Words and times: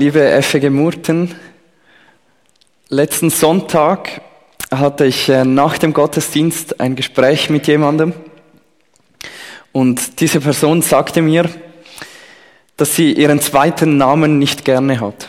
Liebe 0.00 0.40
FG 0.40 0.70
Murten, 0.70 1.34
letzten 2.88 3.28
Sonntag 3.28 4.22
hatte 4.70 5.04
ich 5.04 5.28
äh, 5.28 5.44
nach 5.44 5.76
dem 5.76 5.92
Gottesdienst 5.92 6.80
ein 6.80 6.96
Gespräch 6.96 7.50
mit 7.50 7.66
jemandem 7.66 8.14
und 9.72 10.22
diese 10.22 10.40
Person 10.40 10.80
sagte 10.80 11.20
mir, 11.20 11.50
dass 12.78 12.96
sie 12.96 13.12
ihren 13.12 13.42
zweiten 13.42 13.98
Namen 13.98 14.38
nicht 14.38 14.64
gerne 14.64 15.00
hat. 15.00 15.28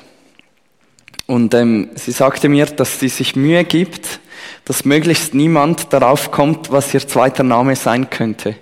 Und 1.27 1.53
ähm, 1.53 1.89
sie 1.95 2.13
sagte 2.13 2.47
mir, 2.47 2.65
dass 2.65 2.97
sie 2.97 3.09
sich 3.09 3.35
Mühe 3.35 3.65
gibt, 3.65 4.21
dass 4.63 4.85
möglichst 4.85 5.33
niemand 5.33 5.91
darauf 5.91 6.31
kommt, 6.31 6.71
was 6.71 6.93
ihr 6.93 7.05
zweiter 7.05 7.43
Name 7.43 7.75
sein 7.75 8.09
könnte. 8.09 8.55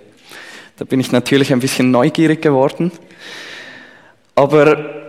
Da 0.76 0.84
bin 0.84 0.98
ich 0.98 1.12
natürlich 1.12 1.52
ein 1.52 1.60
bisschen 1.60 1.92
neugierig 1.92 2.42
geworden. 2.42 2.90
Aber 4.34 4.99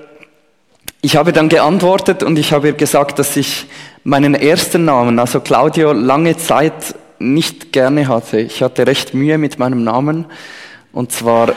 ich 1.01 1.15
habe 1.15 1.33
dann 1.33 1.49
geantwortet 1.49 2.21
und 2.21 2.37
ich 2.37 2.53
habe 2.53 2.67
ihr 2.67 2.73
gesagt, 2.73 3.17
dass 3.17 3.35
ich 3.35 3.65
meinen 4.03 4.35
ersten 4.35 4.85
Namen, 4.85 5.17
also 5.17 5.39
Claudio, 5.39 5.93
lange 5.93 6.37
Zeit 6.37 6.95
nicht 7.17 7.71
gerne 7.71 8.07
hatte. 8.07 8.39
Ich 8.39 8.61
hatte 8.61 8.85
recht 8.85 9.13
Mühe 9.13 9.37
mit 9.37 9.57
meinem 9.57 9.83
Namen. 9.83 10.25
Und 10.91 11.11
zwar, 11.11 11.53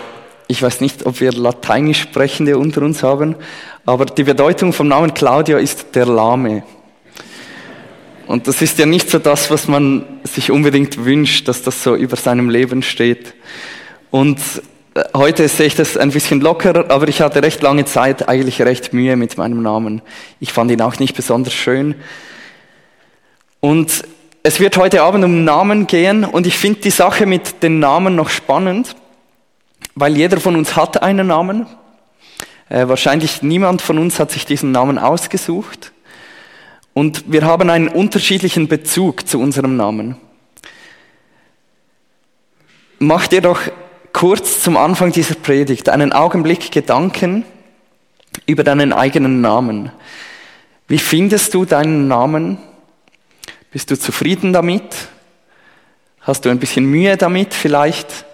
ich 0.48 0.62
weiß 0.62 0.80
nicht, 0.80 1.04
ob 1.04 1.20
wir 1.20 1.32
Lateinisch 1.32 2.02
Sprechende 2.02 2.58
unter 2.58 2.82
uns 2.82 3.02
haben, 3.02 3.36
aber 3.84 4.06
die 4.06 4.24
Bedeutung 4.24 4.72
vom 4.72 4.88
Namen 4.88 5.12
Claudio 5.12 5.58
ist 5.58 5.94
der 5.94 6.06
Lahme. 6.06 6.62
Und 8.26 8.48
das 8.48 8.62
ist 8.62 8.78
ja 8.78 8.86
nicht 8.86 9.10
so 9.10 9.18
das, 9.18 9.50
was 9.50 9.68
man 9.68 10.06
sich 10.24 10.50
unbedingt 10.50 11.04
wünscht, 11.04 11.48
dass 11.48 11.60
das 11.60 11.82
so 11.82 11.94
über 11.94 12.16
seinem 12.16 12.48
Leben 12.48 12.82
steht. 12.82 13.34
Und 14.10 14.38
Heute 15.12 15.48
sehe 15.48 15.66
ich 15.66 15.74
das 15.74 15.96
ein 15.96 16.12
bisschen 16.12 16.40
lockerer, 16.40 16.88
aber 16.88 17.08
ich 17.08 17.20
hatte 17.20 17.42
recht 17.42 17.60
lange 17.62 17.84
Zeit 17.84 18.28
eigentlich 18.28 18.62
recht 18.62 18.92
Mühe 18.92 19.16
mit 19.16 19.36
meinem 19.36 19.60
Namen. 19.60 20.02
Ich 20.38 20.52
fand 20.52 20.70
ihn 20.70 20.80
auch 20.82 21.00
nicht 21.00 21.16
besonders 21.16 21.52
schön. 21.52 21.96
Und 23.58 24.04
es 24.44 24.60
wird 24.60 24.76
heute 24.76 25.02
Abend 25.02 25.24
um 25.24 25.42
Namen 25.42 25.88
gehen 25.88 26.24
und 26.24 26.46
ich 26.46 26.56
finde 26.56 26.80
die 26.80 26.90
Sache 26.90 27.26
mit 27.26 27.60
den 27.64 27.80
Namen 27.80 28.14
noch 28.14 28.28
spannend, 28.28 28.94
weil 29.96 30.16
jeder 30.16 30.38
von 30.38 30.54
uns 30.54 30.76
hat 30.76 31.02
einen 31.02 31.26
Namen. 31.26 31.66
Äh, 32.68 32.86
wahrscheinlich 32.86 33.42
niemand 33.42 33.82
von 33.82 33.98
uns 33.98 34.20
hat 34.20 34.30
sich 34.30 34.46
diesen 34.46 34.70
Namen 34.70 34.98
ausgesucht. 34.98 35.90
Und 36.92 37.32
wir 37.32 37.44
haben 37.44 37.68
einen 37.68 37.88
unterschiedlichen 37.88 38.68
Bezug 38.68 39.26
zu 39.26 39.40
unserem 39.40 39.76
Namen. 39.76 40.18
Macht 43.00 43.32
ihr 43.32 43.40
doch 43.40 43.60
kurz 44.14 44.62
zum 44.62 44.78
Anfang 44.78 45.12
dieser 45.12 45.34
Predigt 45.34 45.90
einen 45.90 46.12
Augenblick 46.12 46.70
Gedanken 46.72 47.44
über 48.46 48.64
deinen 48.64 48.94
eigenen 48.94 49.42
Namen. 49.42 49.90
Wie 50.86 50.98
findest 50.98 51.52
du 51.52 51.64
deinen 51.66 52.08
Namen? 52.08 52.58
Bist 53.72 53.90
du 53.90 53.98
zufrieden 53.98 54.52
damit? 54.52 54.84
Hast 56.20 56.44
du 56.44 56.48
ein 56.48 56.60
bisschen 56.60 56.86
Mühe 56.86 57.16
damit 57.16 57.52
vielleicht? 57.52 58.24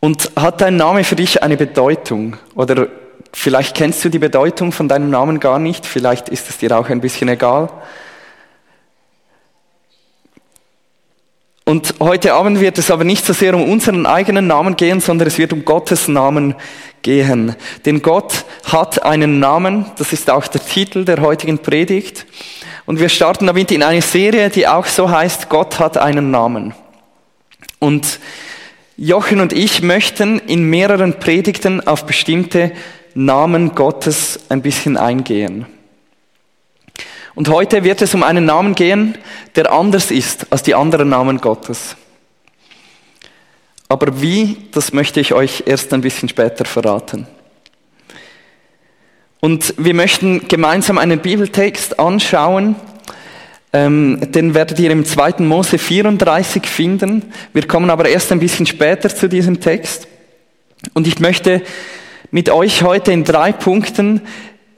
Und 0.00 0.32
hat 0.36 0.60
dein 0.60 0.76
Name 0.76 1.04
für 1.04 1.16
dich 1.16 1.42
eine 1.42 1.56
Bedeutung? 1.56 2.36
Oder 2.56 2.88
vielleicht 3.32 3.76
kennst 3.76 4.04
du 4.04 4.08
die 4.08 4.18
Bedeutung 4.18 4.72
von 4.72 4.88
deinem 4.88 5.10
Namen 5.10 5.38
gar 5.38 5.60
nicht, 5.60 5.86
vielleicht 5.86 6.28
ist 6.28 6.50
es 6.50 6.58
dir 6.58 6.76
auch 6.76 6.88
ein 6.88 7.00
bisschen 7.00 7.28
egal. 7.28 7.70
Und 11.68 11.94
heute 11.98 12.32
Abend 12.32 12.60
wird 12.60 12.78
es 12.78 12.92
aber 12.92 13.02
nicht 13.02 13.26
so 13.26 13.32
sehr 13.32 13.52
um 13.52 13.68
unseren 13.68 14.06
eigenen 14.06 14.46
Namen 14.46 14.76
gehen, 14.76 15.00
sondern 15.00 15.26
es 15.26 15.36
wird 15.36 15.52
um 15.52 15.64
Gottes 15.64 16.06
Namen 16.06 16.54
gehen. 17.02 17.56
Denn 17.84 18.02
Gott 18.02 18.44
hat 18.62 19.02
einen 19.02 19.40
Namen, 19.40 19.86
das 19.98 20.12
ist 20.12 20.30
auch 20.30 20.46
der 20.46 20.64
Titel 20.64 21.04
der 21.04 21.20
heutigen 21.20 21.58
Predigt. 21.58 22.24
Und 22.84 23.00
wir 23.00 23.08
starten 23.08 23.48
damit 23.48 23.72
in 23.72 23.82
eine 23.82 24.00
Serie, 24.00 24.48
die 24.48 24.68
auch 24.68 24.86
so 24.86 25.10
heißt, 25.10 25.48
Gott 25.48 25.80
hat 25.80 25.98
einen 25.98 26.30
Namen. 26.30 26.72
Und 27.80 28.20
Jochen 28.96 29.40
und 29.40 29.52
ich 29.52 29.82
möchten 29.82 30.38
in 30.38 30.70
mehreren 30.70 31.18
Predigten 31.18 31.84
auf 31.84 32.06
bestimmte 32.06 32.70
Namen 33.14 33.74
Gottes 33.74 34.38
ein 34.50 34.62
bisschen 34.62 34.96
eingehen. 34.96 35.66
Und 37.36 37.50
heute 37.50 37.84
wird 37.84 38.00
es 38.00 38.14
um 38.14 38.22
einen 38.22 38.46
Namen 38.46 38.74
gehen, 38.74 39.16
der 39.56 39.70
anders 39.70 40.10
ist 40.10 40.50
als 40.50 40.62
die 40.62 40.74
anderen 40.74 41.10
Namen 41.10 41.38
Gottes. 41.38 41.94
Aber 43.90 44.22
wie, 44.22 44.56
das 44.72 44.94
möchte 44.94 45.20
ich 45.20 45.34
euch 45.34 45.64
erst 45.66 45.92
ein 45.92 46.00
bisschen 46.00 46.30
später 46.30 46.64
verraten. 46.64 47.26
Und 49.40 49.74
wir 49.76 49.92
möchten 49.92 50.48
gemeinsam 50.48 50.96
einen 50.96 51.20
Bibeltext 51.20 52.00
anschauen, 52.00 52.74
ähm, 53.74 54.32
den 54.32 54.54
werdet 54.54 54.78
ihr 54.78 54.90
im 54.90 55.04
2. 55.04 55.34
Mose 55.40 55.76
34 55.76 56.66
finden. 56.66 57.34
Wir 57.52 57.68
kommen 57.68 57.90
aber 57.90 58.08
erst 58.08 58.32
ein 58.32 58.40
bisschen 58.40 58.64
später 58.64 59.14
zu 59.14 59.28
diesem 59.28 59.60
Text. 59.60 60.08
Und 60.94 61.06
ich 61.06 61.20
möchte 61.20 61.60
mit 62.30 62.48
euch 62.48 62.82
heute 62.82 63.12
in 63.12 63.24
drei 63.24 63.52
Punkten 63.52 64.22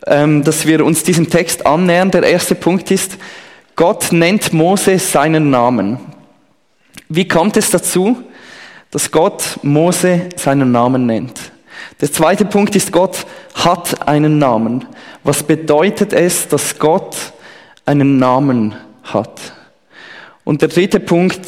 dass 0.08 0.66
wir 0.66 0.84
uns 0.84 1.02
diesem 1.02 1.28
Text 1.28 1.66
annähern. 1.66 2.10
Der 2.10 2.22
erste 2.22 2.54
Punkt 2.54 2.90
ist, 2.90 3.18
Gott 3.76 4.10
nennt 4.10 4.52
Mose 4.52 4.98
seinen 4.98 5.50
Namen. 5.50 5.98
Wie 7.08 7.28
kommt 7.28 7.56
es 7.56 7.70
dazu, 7.70 8.16
dass 8.90 9.10
Gott 9.10 9.58
Mose 9.62 10.28
seinen 10.36 10.72
Namen 10.72 11.06
nennt? 11.06 11.52
Der 12.00 12.12
zweite 12.12 12.44
Punkt 12.44 12.74
ist, 12.76 12.92
Gott 12.92 13.26
hat 13.54 14.08
einen 14.08 14.38
Namen. 14.38 14.86
Was 15.24 15.42
bedeutet 15.42 16.12
es, 16.12 16.48
dass 16.48 16.78
Gott 16.78 17.16
einen 17.84 18.18
Namen 18.18 18.74
hat? 19.04 19.40
Und 20.44 20.62
der 20.62 20.68
dritte 20.68 21.00
Punkt 21.00 21.40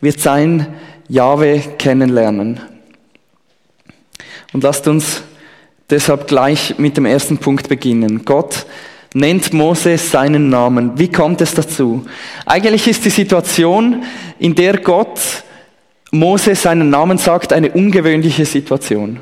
wird 0.00 0.20
sein, 0.20 0.66
Jahwe 1.08 1.60
kennenlernen. 1.78 2.60
Und 4.52 4.62
lasst 4.62 4.88
uns 4.88 5.22
deshalb 5.90 6.26
gleich 6.26 6.78
mit 6.78 6.96
dem 6.96 7.06
ersten 7.06 7.38
Punkt 7.38 7.68
beginnen. 7.68 8.24
Gott 8.24 8.66
nennt 9.14 9.52
Mose 9.52 9.98
seinen 9.98 10.50
Namen. 10.50 10.98
Wie 10.98 11.08
kommt 11.08 11.40
es 11.40 11.54
dazu? 11.54 12.04
Eigentlich 12.46 12.86
ist 12.86 13.04
die 13.04 13.10
Situation, 13.10 14.04
in 14.38 14.54
der 14.54 14.78
Gott 14.78 15.20
Mose 16.10 16.54
seinen 16.54 16.90
Namen 16.90 17.18
sagt, 17.18 17.52
eine 17.52 17.70
ungewöhnliche 17.70 18.46
Situation. 18.46 19.20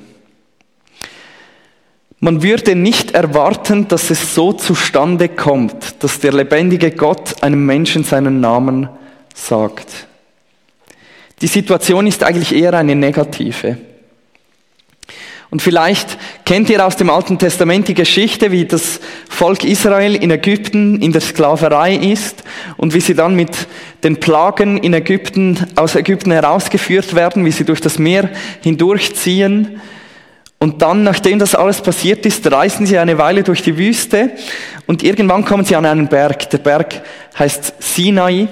Man 2.21 2.43
würde 2.43 2.75
nicht 2.75 3.13
erwarten, 3.13 3.89
dass 3.89 4.11
es 4.11 4.35
so 4.35 4.53
zustande 4.53 5.29
kommt, 5.29 6.03
dass 6.03 6.21
der 6.21 6.33
lebendige 6.33 6.91
Gott 6.93 7.43
einem 7.43 7.67
Menschen 7.67 8.05
seinen 8.05 8.41
Namen 8.41 8.89
sagt. 9.35 10.07
Die 11.43 11.47
Situation 11.47 12.07
ist 12.07 12.23
eigentlich 12.23 12.55
eher 12.55 12.73
eine 12.73 12.95
negative. 12.95 13.77
Und 15.51 15.63
vielleicht 15.63 16.19
kennt 16.45 16.69
ihr 16.71 16.85
aus 16.85 16.97
dem 16.97 17.09
Alten 17.09 17.39
Testament 17.39 17.87
die 17.87 17.95
Geschichte, 17.95 18.51
wie 18.51 18.65
das 18.65 19.01
Volk 19.29 19.65
Israel 19.65 20.17
in 20.17 20.31
Ägypten 20.31 21.01
in 21.01 21.13
der 21.13 21.21
Sklaverei 21.21 21.95
ist 21.95 22.43
und 22.77 22.95
wie 22.95 23.01
sie 23.01 23.15
dann 23.15 23.37
mit 23.37 23.69
den 24.03 24.19
Plagen 24.19 24.79
in 24.79 24.93
Ägypten, 24.93 25.67
aus 25.77 25.95
Ägypten 25.95 26.33
herausgeführt 26.33 27.15
werden, 27.15 27.45
wie 27.45 27.53
sie 27.53 27.65
durch 27.65 27.81
das 27.81 27.99
Meer 27.99 28.29
hindurchziehen. 28.63 29.81
Und 30.59 30.83
dann, 30.83 31.05
nachdem 31.05 31.39
das 31.39 31.55
alles 31.55 31.81
passiert 31.81 32.27
ist, 32.27 32.51
reisen 32.51 32.87
sie 32.87 32.99
eine 32.99 33.19
Weile 33.19 33.43
durch 33.43 33.63
die 33.63 33.79
Wüste 33.79 34.31
und 34.87 35.03
irgendwann 35.03 35.45
kommen 35.45 35.65
sie 35.65 35.77
an 35.77 35.87
einen 35.87 36.09
Berg. 36.09 36.51
Der 36.51 36.59
Berg 36.59 37.03
heißt 37.39 37.75
Sinai 37.79 38.49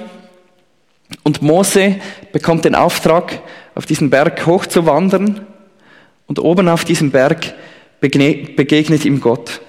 und 1.23 1.43
Mose 1.43 1.97
bekommt 2.33 2.67
den 2.67 2.75
Auftrag, 2.75 3.41
auf 3.75 3.87
diesen 3.87 4.11
Berg 4.11 4.47
hochzuwandern. 4.47 5.47
Und 6.27 6.39
oben 6.39 6.69
auf 6.69 6.85
diesem 6.85 7.11
Berg 7.11 7.55
begegnet 8.01 9.05
ihm 9.05 9.21
Gott. 9.21 9.61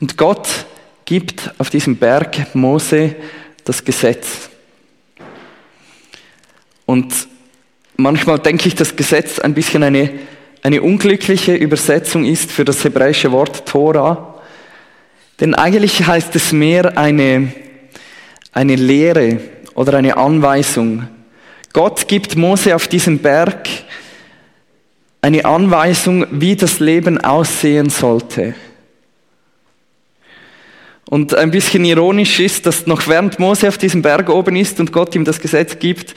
Und 0.00 0.16
Gott 0.16 0.48
gibt 1.04 1.52
auf 1.58 1.70
diesem 1.70 1.96
Berg 1.96 2.54
Mose 2.54 3.16
das 3.64 3.84
Gesetz. 3.84 4.50
Und 6.86 7.12
manchmal 7.96 8.38
denke 8.38 8.68
ich, 8.68 8.74
dass 8.74 8.96
Gesetz 8.96 9.38
ein 9.38 9.54
bisschen 9.54 9.82
eine, 9.82 10.10
eine 10.62 10.82
unglückliche 10.82 11.54
Übersetzung 11.54 12.24
ist 12.24 12.50
für 12.50 12.64
das 12.64 12.84
hebräische 12.84 13.32
Wort 13.32 13.66
Tora. 13.66 14.40
Denn 15.40 15.54
eigentlich 15.54 16.06
heißt 16.06 16.34
es 16.36 16.52
mehr 16.52 16.96
eine, 16.96 17.52
eine 18.52 18.76
Lehre 18.76 19.40
oder 19.74 19.98
eine 19.98 20.16
Anweisung. 20.16 21.08
Gott 21.72 22.08
gibt 22.08 22.36
Mose 22.36 22.74
auf 22.74 22.88
diesem 22.88 23.18
Berg 23.18 23.68
eine 25.20 25.44
Anweisung, 25.44 26.26
wie 26.30 26.56
das 26.56 26.80
Leben 26.80 27.18
aussehen 27.18 27.90
sollte. 27.90 28.54
Und 31.10 31.34
ein 31.34 31.50
bisschen 31.50 31.84
ironisch 31.84 32.38
ist, 32.38 32.66
dass 32.66 32.86
noch 32.86 33.08
während 33.08 33.38
Mose 33.38 33.68
auf 33.68 33.78
diesem 33.78 34.02
Berg 34.02 34.28
oben 34.28 34.56
ist 34.56 34.78
und 34.78 34.92
Gott 34.92 35.14
ihm 35.14 35.24
das 35.24 35.40
Gesetz 35.40 35.78
gibt, 35.78 36.14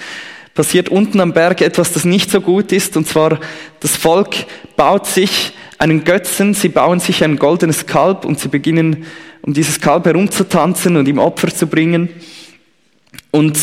passiert 0.53 0.89
unten 0.89 1.21
am 1.21 1.31
Berg 1.31 1.61
etwas, 1.61 1.93
das 1.93 2.03
nicht 2.03 2.29
so 2.29 2.41
gut 2.41 2.71
ist. 2.73 2.97
Und 2.97 3.07
zwar, 3.07 3.39
das 3.79 3.95
Volk 3.95 4.35
baut 4.75 5.07
sich 5.07 5.53
einen 5.77 6.03
Götzen, 6.03 6.53
sie 6.53 6.69
bauen 6.69 6.99
sich 6.99 7.23
ein 7.23 7.37
goldenes 7.37 7.85
Kalb 7.85 8.25
und 8.25 8.39
sie 8.39 8.49
beginnen, 8.49 9.05
um 9.41 9.53
dieses 9.53 9.79
Kalb 9.79 10.05
herumzutanzen 10.05 10.97
und 10.97 11.07
ihm 11.07 11.17
Opfer 11.17 11.47
zu 11.47 11.67
bringen. 11.67 12.09
Und 13.31 13.57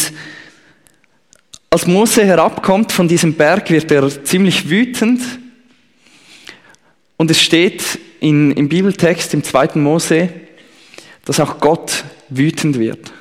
als 1.70 1.86
Mose 1.86 2.24
herabkommt 2.24 2.92
von 2.92 3.08
diesem 3.08 3.34
Berg, 3.34 3.70
wird 3.70 3.90
er 3.90 4.24
ziemlich 4.24 4.70
wütend. 4.70 5.20
Und 7.16 7.30
es 7.30 7.40
steht 7.40 7.98
in, 8.20 8.52
im 8.52 8.68
Bibeltext, 8.68 9.34
im 9.34 9.44
zweiten 9.44 9.82
Mose, 9.82 10.30
dass 11.24 11.40
auch 11.40 11.60
Gott 11.60 12.04
wütend 12.28 12.78
wird. 12.78 13.12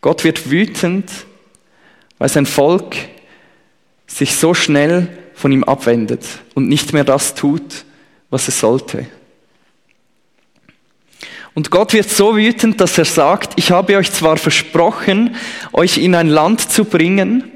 Gott 0.00 0.24
wird 0.24 0.50
wütend, 0.50 1.10
weil 2.18 2.28
sein 2.28 2.46
Volk 2.46 2.96
sich 4.06 4.36
so 4.36 4.54
schnell 4.54 5.08
von 5.34 5.52
ihm 5.52 5.64
abwendet 5.64 6.24
und 6.54 6.68
nicht 6.68 6.92
mehr 6.92 7.04
das 7.04 7.34
tut, 7.34 7.84
was 8.30 8.48
es 8.48 8.60
sollte. 8.60 9.06
Und 11.54 11.70
Gott 11.70 11.92
wird 11.92 12.08
so 12.08 12.36
wütend, 12.36 12.80
dass 12.80 12.96
er 12.96 13.04
sagt, 13.04 13.54
ich 13.56 13.70
habe 13.70 13.96
euch 13.96 14.12
zwar 14.12 14.36
versprochen, 14.36 15.34
euch 15.72 15.98
in 15.98 16.14
ein 16.14 16.28
Land 16.28 16.70
zu 16.70 16.84
bringen, 16.84 17.50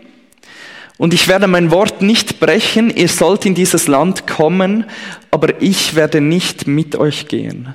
und 0.97 1.13
ich 1.13 1.27
werde 1.27 1.49
mein 1.49 1.71
Wort 1.71 2.03
nicht 2.03 2.39
brechen, 2.39 2.89
ihr 2.95 3.09
sollt 3.09 3.47
in 3.47 3.55
dieses 3.55 3.89
Land 3.89 4.27
kommen, 4.27 4.85
aber 5.31 5.61
ich 5.61 5.97
werde 5.97 6.21
nicht 6.21 6.69
mit 6.69 6.95
euch 6.95 7.27
gehen. 7.27 7.75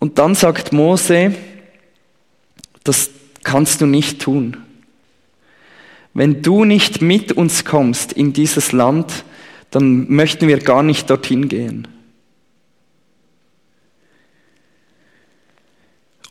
Und 0.00 0.18
dann 0.18 0.34
sagt 0.34 0.72
Mose, 0.72 1.34
das 2.82 3.10
kannst 3.44 3.80
du 3.80 3.86
nicht 3.86 4.20
tun. 4.20 4.56
Wenn 6.14 6.42
du 6.42 6.64
nicht 6.64 7.00
mit 7.00 7.32
uns 7.32 7.64
kommst 7.64 8.12
in 8.12 8.32
dieses 8.32 8.72
Land, 8.72 9.24
dann 9.70 10.10
möchten 10.10 10.48
wir 10.48 10.58
gar 10.58 10.82
nicht 10.82 11.08
dorthin 11.10 11.48
gehen. 11.48 11.88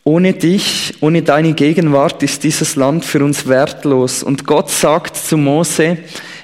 Ohne 0.06 0.34
dich, 0.34 0.96
ohne 1.00 1.22
deine 1.22 1.54
Gegenwart 1.54 2.24
ist 2.24 2.44
dieses 2.44 2.76
Land 2.76 3.06
für 3.06 3.24
uns 3.24 3.48
wertlos. 3.48 4.22
Und 4.22 4.46
Gott 4.46 4.70
sagt 4.70 5.16
zu 5.16 5.38
Mose, 5.38 5.98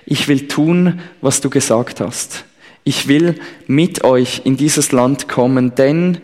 ich 0.06 0.30
will 0.30 0.48
tun, 0.48 1.02
was 1.20 1.42
du 1.42 1.50
gesagt 1.50 2.00
hast. 2.00 2.46
Ich 2.86 3.10
will 3.10 3.36
mit 3.68 4.06
euch 4.06 4.42
in 4.46 4.56
dieses 4.56 4.94
Land 4.94 5.28
kommen, 5.28 5.76
denn 5.76 6.20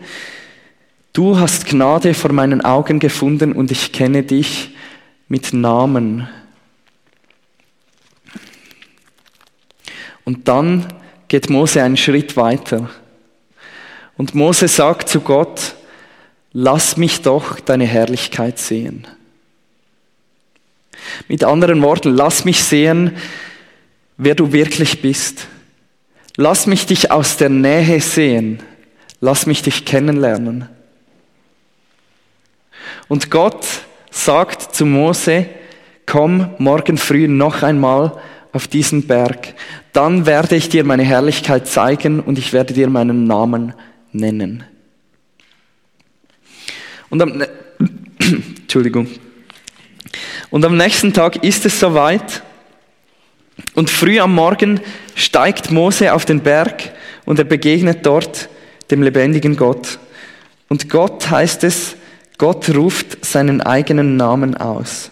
du 1.12 1.38
hast 1.38 1.66
Gnade 1.66 2.14
vor 2.14 2.32
meinen 2.32 2.62
Augen 2.64 2.98
gefunden 2.98 3.52
und 3.52 3.70
ich 3.70 3.92
kenne 3.92 4.22
dich 4.22 4.74
mit 5.28 5.52
Namen. 5.52 6.28
Und 10.24 10.48
dann 10.48 10.86
geht 11.28 11.50
Mose 11.50 11.82
einen 11.82 11.98
Schritt 11.98 12.36
weiter. 12.36 12.88
Und 14.16 14.34
Mose 14.34 14.68
sagt 14.68 15.10
zu 15.10 15.20
Gott, 15.20 15.74
lass 16.58 16.96
mich 16.96 17.20
doch 17.20 17.60
deine 17.60 17.84
Herrlichkeit 17.84 18.58
sehen. 18.58 19.06
Mit 21.28 21.44
anderen 21.44 21.82
Worten, 21.82 22.14
lass 22.14 22.46
mich 22.46 22.64
sehen, 22.64 23.16
wer 24.16 24.34
du 24.34 24.52
wirklich 24.52 25.02
bist. 25.02 25.48
Lass 26.36 26.66
mich 26.66 26.86
dich 26.86 27.10
aus 27.10 27.36
der 27.36 27.50
Nähe 27.50 28.00
sehen. 28.00 28.62
Lass 29.20 29.44
mich 29.44 29.62
dich 29.62 29.84
kennenlernen. 29.84 30.66
Und 33.08 33.30
Gott 33.30 33.66
sagt 34.10 34.74
zu 34.74 34.86
Mose, 34.86 35.46
komm 36.06 36.54
morgen 36.56 36.96
früh 36.96 37.28
noch 37.28 37.62
einmal 37.62 38.18
auf 38.52 38.66
diesen 38.66 39.06
Berg 39.06 39.54
dann 39.96 40.26
werde 40.26 40.56
ich 40.56 40.68
dir 40.68 40.84
meine 40.84 41.04
Herrlichkeit 41.04 41.66
zeigen 41.66 42.20
und 42.20 42.36
ich 42.36 42.52
werde 42.52 42.74
dir 42.74 42.90
meinen 42.90 43.24
Namen 43.24 43.72
nennen. 44.12 44.62
Und 47.10 47.22
am, 47.22 47.36
ne- 47.36 47.48
Entschuldigung. 48.18 49.08
Und 50.50 50.64
am 50.64 50.76
nächsten 50.76 51.12
Tag 51.12 51.42
ist 51.44 51.66
es 51.66 51.78
soweit 51.78 52.42
und 53.74 53.90
früh 53.90 54.20
am 54.20 54.34
Morgen 54.34 54.80
steigt 55.14 55.70
Mose 55.70 56.12
auf 56.12 56.24
den 56.24 56.40
Berg 56.40 56.92
und 57.24 57.38
er 57.38 57.44
begegnet 57.44 58.04
dort 58.04 58.48
dem 58.90 59.02
lebendigen 59.02 59.56
Gott. 59.56 59.98
Und 60.68 60.88
Gott 60.88 61.30
heißt 61.30 61.64
es, 61.64 61.96
Gott 62.38 62.68
ruft 62.74 63.24
seinen 63.24 63.60
eigenen 63.60 64.16
Namen 64.16 64.56
aus. 64.56 65.10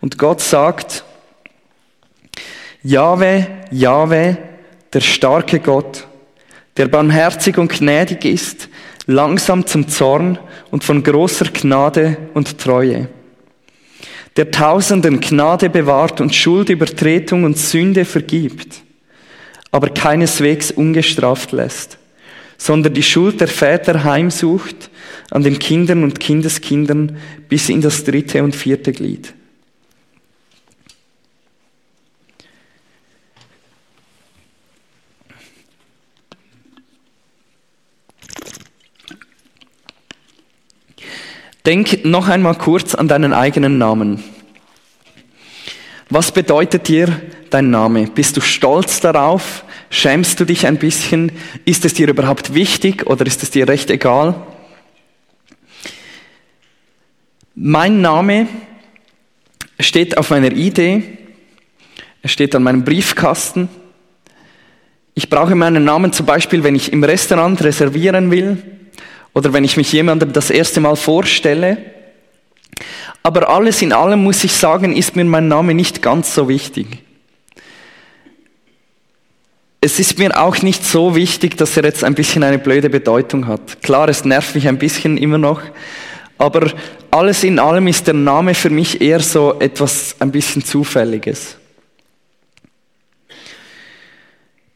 Und 0.00 0.18
Gott 0.18 0.40
sagt, 0.40 1.04
Jahwe, 2.82 3.46
Jahwe, 3.70 4.38
der 4.92 5.00
starke 5.00 5.60
Gott, 5.60 6.06
der 6.76 6.86
barmherzig 6.86 7.58
und 7.58 7.72
gnädig 7.72 8.24
ist, 8.24 8.68
langsam 9.08 9.66
zum 9.66 9.88
Zorn 9.88 10.38
und 10.70 10.84
von 10.84 11.02
großer 11.02 11.46
Gnade 11.46 12.18
und 12.34 12.58
Treue, 12.58 13.08
der 14.36 14.50
Tausenden 14.50 15.18
Gnade 15.18 15.70
bewahrt 15.70 16.20
und 16.20 16.34
Schuld, 16.34 16.68
Übertretung 16.68 17.42
und 17.44 17.56
Sünde 17.56 18.04
vergibt, 18.04 18.82
aber 19.72 19.88
keineswegs 19.88 20.70
ungestraft 20.70 21.52
lässt, 21.52 21.98
sondern 22.58 22.92
die 22.92 23.02
Schuld 23.02 23.40
der 23.40 23.48
Väter 23.48 24.04
heimsucht 24.04 24.90
an 25.30 25.42
den 25.42 25.58
Kindern 25.58 26.04
und 26.04 26.20
Kindeskindern 26.20 27.16
bis 27.48 27.70
in 27.70 27.80
das 27.80 28.04
dritte 28.04 28.44
und 28.44 28.54
vierte 28.54 28.92
Glied. 28.92 29.32
Denk 41.68 42.02
noch 42.06 42.28
einmal 42.28 42.54
kurz 42.54 42.94
an 42.94 43.08
deinen 43.08 43.34
eigenen 43.34 43.76
Namen. 43.76 44.24
Was 46.08 46.32
bedeutet 46.32 46.88
dir 46.88 47.20
dein 47.50 47.68
Name? 47.68 48.06
Bist 48.06 48.38
du 48.38 48.40
stolz 48.40 49.00
darauf? 49.00 49.66
Schämst 49.90 50.40
du 50.40 50.46
dich 50.46 50.66
ein 50.66 50.78
bisschen? 50.78 51.30
Ist 51.66 51.84
es 51.84 51.92
dir 51.92 52.08
überhaupt 52.08 52.54
wichtig 52.54 53.06
oder 53.06 53.26
ist 53.26 53.42
es 53.42 53.50
dir 53.50 53.68
recht 53.68 53.90
egal? 53.90 54.46
Mein 57.54 58.00
Name 58.00 58.48
steht 59.78 60.16
auf 60.16 60.30
meiner 60.30 60.52
Idee, 60.52 61.18
er 62.22 62.30
steht 62.30 62.54
an 62.54 62.62
meinem 62.62 62.82
Briefkasten. 62.82 63.68
Ich 65.12 65.28
brauche 65.28 65.54
meinen 65.54 65.84
Namen 65.84 66.14
zum 66.14 66.24
Beispiel, 66.24 66.64
wenn 66.64 66.76
ich 66.76 66.94
im 66.94 67.04
Restaurant 67.04 67.62
reservieren 67.62 68.30
will 68.30 68.77
oder 69.38 69.52
wenn 69.52 69.62
ich 69.62 69.76
mich 69.76 69.92
jemandem 69.92 70.32
das 70.32 70.50
erste 70.50 70.80
Mal 70.80 70.96
vorstelle. 70.96 71.78
Aber 73.22 73.48
alles 73.48 73.80
in 73.82 73.92
allem 73.92 74.24
muss 74.24 74.42
ich 74.42 74.52
sagen, 74.52 74.96
ist 74.96 75.14
mir 75.14 75.24
mein 75.24 75.46
Name 75.46 75.74
nicht 75.74 76.02
ganz 76.02 76.34
so 76.34 76.48
wichtig. 76.48 76.88
Es 79.80 80.00
ist 80.00 80.18
mir 80.18 80.36
auch 80.42 80.60
nicht 80.62 80.84
so 80.84 81.14
wichtig, 81.14 81.56
dass 81.56 81.76
er 81.76 81.84
jetzt 81.84 82.02
ein 82.02 82.16
bisschen 82.16 82.42
eine 82.42 82.58
blöde 82.58 82.90
Bedeutung 82.90 83.46
hat. 83.46 83.80
Klar, 83.80 84.08
es 84.08 84.24
nervt 84.24 84.56
mich 84.56 84.66
ein 84.66 84.76
bisschen 84.76 85.16
immer 85.16 85.38
noch, 85.38 85.62
aber 86.36 86.72
alles 87.12 87.44
in 87.44 87.60
allem 87.60 87.86
ist 87.86 88.08
der 88.08 88.14
Name 88.14 88.54
für 88.54 88.70
mich 88.70 89.00
eher 89.00 89.20
so 89.20 89.60
etwas 89.60 90.16
ein 90.18 90.32
bisschen 90.32 90.64
Zufälliges. 90.64 91.56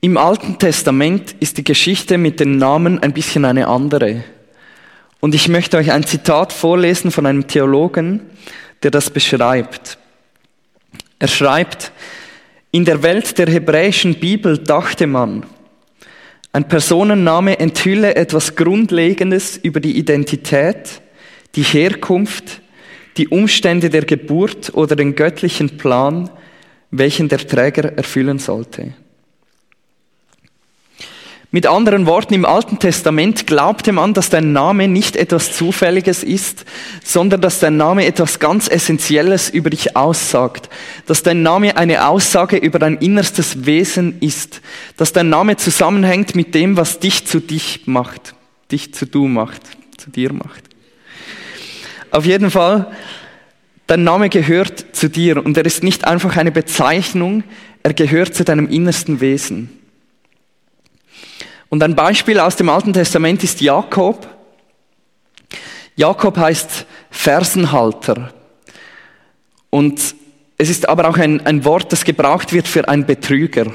Im 0.01 0.17
Alten 0.17 0.57
Testament 0.57 1.35
ist 1.41 1.59
die 1.59 1.65
Geschichte 1.65 2.17
mit 2.17 2.39
den 2.39 2.59
Namen 2.59 3.01
ein 3.03 3.13
bisschen 3.13 3.45
eine 3.45 3.67
andere. 3.67 4.23
Und 5.23 5.37
ich 5.37 5.47
möchte 5.47 5.77
euch 5.77 5.93
ein 5.93 6.03
Zitat 6.03 6.53
vorlesen 6.53 7.13
von 7.13 7.27
einem 7.27 7.47
Theologen, 7.47 8.23
der 8.83 8.91
das 8.91 9.09
beschreibt. 9.09 9.97
Er 11.21 11.29
schreibt, 11.29 11.93
in 12.73 12.85
der 12.85 13.05
Welt 13.05 13.39
der 13.39 13.47
hebräischen 13.47 14.17
Bibel 14.17 14.59
dachte 14.59 15.07
man, 15.07 15.47
ein 16.53 16.67
Personenname 16.67 17.61
enthülle 17.61 18.17
etwas 18.17 18.57
Grundlegendes 18.57 19.59
über 19.59 19.79
die 19.79 19.97
Identität, 19.97 21.01
die 21.55 21.63
Herkunft, 21.63 22.61
die 23.17 23.29
Umstände 23.29 23.91
der 23.91 24.05
Geburt 24.05 24.75
oder 24.75 24.97
den 24.97 25.15
göttlichen 25.15 25.77
Plan, 25.79 26.31
welchen 26.91 27.29
der 27.29 27.47
Träger 27.47 27.97
erfüllen 27.97 28.41
sollte. 28.41 28.95
Mit 31.55 31.67
anderen 31.67 32.07
Worten, 32.07 32.33
im 32.33 32.47
Alten 32.47 32.79
Testament 32.79 33.47
glaubte 33.47 33.93
man, 33.93 34.15
dass 34.15 34.31
dein 34.31 34.55
Name 34.55 34.89
nicht 34.89 35.17
etwas 35.17 35.55
Zufälliges 35.55 36.25
ist, 36.25 36.65
sondern 37.05 37.43
dass 37.43 37.61
dein 37.61 37.77
Name 37.77 38.07
etwas 38.07 38.39
ganz 38.39 38.69
Essentielles 38.69 39.51
über 39.51 39.69
dich 39.69 39.95
aussagt. 39.95 40.71
Dass 41.05 41.23
dein 41.23 41.43
Name 41.43 41.77
eine 41.77 42.09
Aussage 42.09 42.57
über 42.57 42.79
dein 42.79 42.97
innerstes 42.97 43.67
Wesen 43.67 44.19
ist. 44.21 44.63
Dass 44.97 45.13
dein 45.13 45.29
Name 45.29 45.59
zusammenhängt 45.59 46.35
mit 46.35 46.55
dem, 46.55 46.79
was 46.79 47.01
dich 47.01 47.27
zu 47.27 47.39
dich 47.39 47.83
macht. 47.85 48.35
Dich 48.71 48.95
zu 48.95 49.05
du 49.05 49.29
macht. 49.29 49.61
Zu 49.99 50.09
dir 50.09 50.33
macht. 50.33 50.65
Auf 52.11 52.25
jeden 52.25 52.51
Fall, 52.51 52.91
Dein 53.89 54.05
Name 54.05 54.31
gehört 54.31 54.97
zu 54.97 55.11
dir 55.11 55.45
und 55.45 55.55
er 55.59 55.67
ist 55.67 55.83
nicht 55.83 56.07
einfach 56.07 56.39
eine 56.39 56.53
Bezeichnung, 56.53 57.43
er 57.83 57.93
gehört 57.93 58.35
zu 58.35 58.43
deinem 58.43 58.69
innersten 58.69 59.21
Wesen. 59.21 59.82
Und 61.73 61.83
ein 61.83 61.97
Beispiel 61.97 62.39
aus 62.39 62.57
dem 62.57 62.69
Alten 62.69 62.93
Testament 62.93 63.43
ist 63.43 63.63
Jakob. 63.63 64.29
Jakob 65.97 66.37
heißt 66.37 66.85
Fersenhalter. 67.11 68.35
Und 69.71 70.15
es 70.59 70.69
ist 70.69 70.87
aber 70.87 71.09
auch 71.09 71.17
ein, 71.17 71.47
ein 71.47 71.65
Wort, 71.65 71.91
das 71.91 72.05
gebraucht 72.05 72.53
wird 72.53 72.69
für 72.69 72.87
einen 72.87 73.07
Betrüger. 73.07 73.73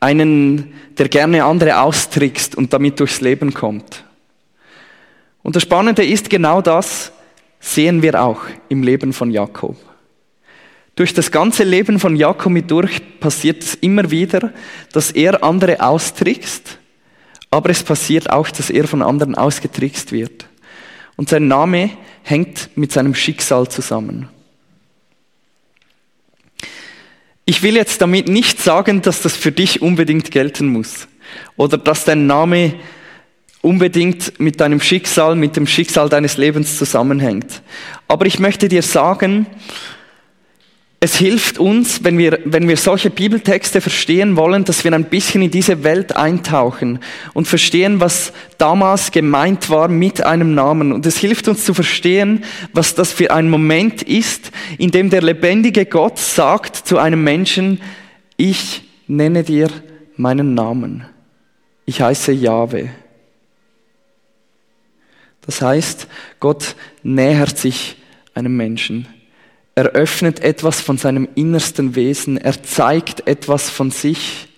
Einen, 0.00 0.74
der 0.98 1.08
gerne 1.08 1.44
andere 1.44 1.80
austrickst 1.80 2.54
und 2.54 2.74
damit 2.74 3.00
durchs 3.00 3.22
Leben 3.22 3.54
kommt. 3.54 4.04
Und 5.42 5.56
das 5.56 5.62
Spannende 5.62 6.04
ist, 6.04 6.28
genau 6.28 6.60
das 6.60 7.10
sehen 7.58 8.02
wir 8.02 8.22
auch 8.22 8.42
im 8.68 8.82
Leben 8.82 9.14
von 9.14 9.30
Jakob. 9.30 9.78
Durch 10.94 11.14
das 11.14 11.30
ganze 11.30 11.64
Leben 11.64 12.00
von 12.00 12.16
Jakob 12.16 12.68
durch 12.68 13.00
passiert 13.18 13.62
es 13.62 13.76
immer 13.76 14.10
wieder, 14.10 14.52
dass 14.92 15.10
er 15.10 15.42
andere 15.42 15.80
austrickst, 15.80 16.77
aber 17.50 17.70
es 17.70 17.82
passiert 17.82 18.30
auch, 18.30 18.48
dass 18.50 18.70
er 18.70 18.86
von 18.86 19.02
anderen 19.02 19.34
ausgetrickst 19.34 20.12
wird. 20.12 20.46
Und 21.16 21.28
sein 21.28 21.48
Name 21.48 21.90
hängt 22.22 22.70
mit 22.76 22.92
seinem 22.92 23.14
Schicksal 23.14 23.68
zusammen. 23.68 24.28
Ich 27.44 27.62
will 27.62 27.76
jetzt 27.76 28.02
damit 28.02 28.28
nicht 28.28 28.60
sagen, 28.60 29.00
dass 29.00 29.22
das 29.22 29.34
für 29.34 29.50
dich 29.52 29.80
unbedingt 29.80 30.30
gelten 30.30 30.68
muss 30.68 31.08
oder 31.56 31.78
dass 31.78 32.04
dein 32.04 32.26
Name 32.26 32.74
unbedingt 33.62 34.38
mit 34.38 34.60
deinem 34.60 34.80
Schicksal, 34.80 35.34
mit 35.34 35.56
dem 35.56 35.66
Schicksal 35.66 36.08
deines 36.08 36.36
Lebens 36.36 36.76
zusammenhängt. 36.76 37.62
Aber 38.06 38.26
ich 38.26 38.38
möchte 38.38 38.68
dir 38.68 38.82
sagen, 38.82 39.46
es 41.00 41.16
hilft 41.16 41.58
uns, 41.58 42.02
wenn 42.02 42.18
wir, 42.18 42.40
wenn 42.44 42.66
wir 42.66 42.76
solche 42.76 43.10
Bibeltexte 43.10 43.80
verstehen 43.80 44.36
wollen, 44.36 44.64
dass 44.64 44.82
wir 44.82 44.92
ein 44.92 45.04
bisschen 45.04 45.42
in 45.42 45.50
diese 45.52 45.84
Welt 45.84 46.16
eintauchen 46.16 46.98
und 47.34 47.46
verstehen, 47.46 48.00
was 48.00 48.32
damals 48.58 49.12
gemeint 49.12 49.70
war 49.70 49.86
mit 49.86 50.24
einem 50.24 50.54
Namen. 50.54 50.90
Und 50.90 51.06
es 51.06 51.18
hilft 51.18 51.46
uns 51.46 51.64
zu 51.64 51.72
verstehen, 51.72 52.44
was 52.72 52.96
das 52.96 53.12
für 53.12 53.30
ein 53.30 53.48
Moment 53.48 54.02
ist, 54.02 54.50
in 54.76 54.90
dem 54.90 55.08
der 55.08 55.22
lebendige 55.22 55.86
Gott 55.86 56.18
sagt 56.18 56.74
zu 56.74 56.98
einem 56.98 57.22
Menschen, 57.22 57.80
ich 58.36 58.82
nenne 59.06 59.44
dir 59.44 59.68
meinen 60.16 60.54
Namen. 60.54 61.06
Ich 61.86 62.02
heiße 62.02 62.32
Jahwe. 62.32 62.90
Das 65.46 65.62
heißt, 65.62 66.08
Gott 66.40 66.74
nähert 67.04 67.56
sich 67.56 67.96
einem 68.34 68.56
Menschen. 68.56 69.06
Er 69.78 69.90
öffnet 69.90 70.40
etwas 70.40 70.80
von 70.80 70.98
seinem 70.98 71.28
innersten 71.36 71.94
Wesen. 71.94 72.36
Er 72.36 72.64
zeigt 72.64 73.28
etwas 73.28 73.70
von 73.70 73.92
sich, 73.92 74.48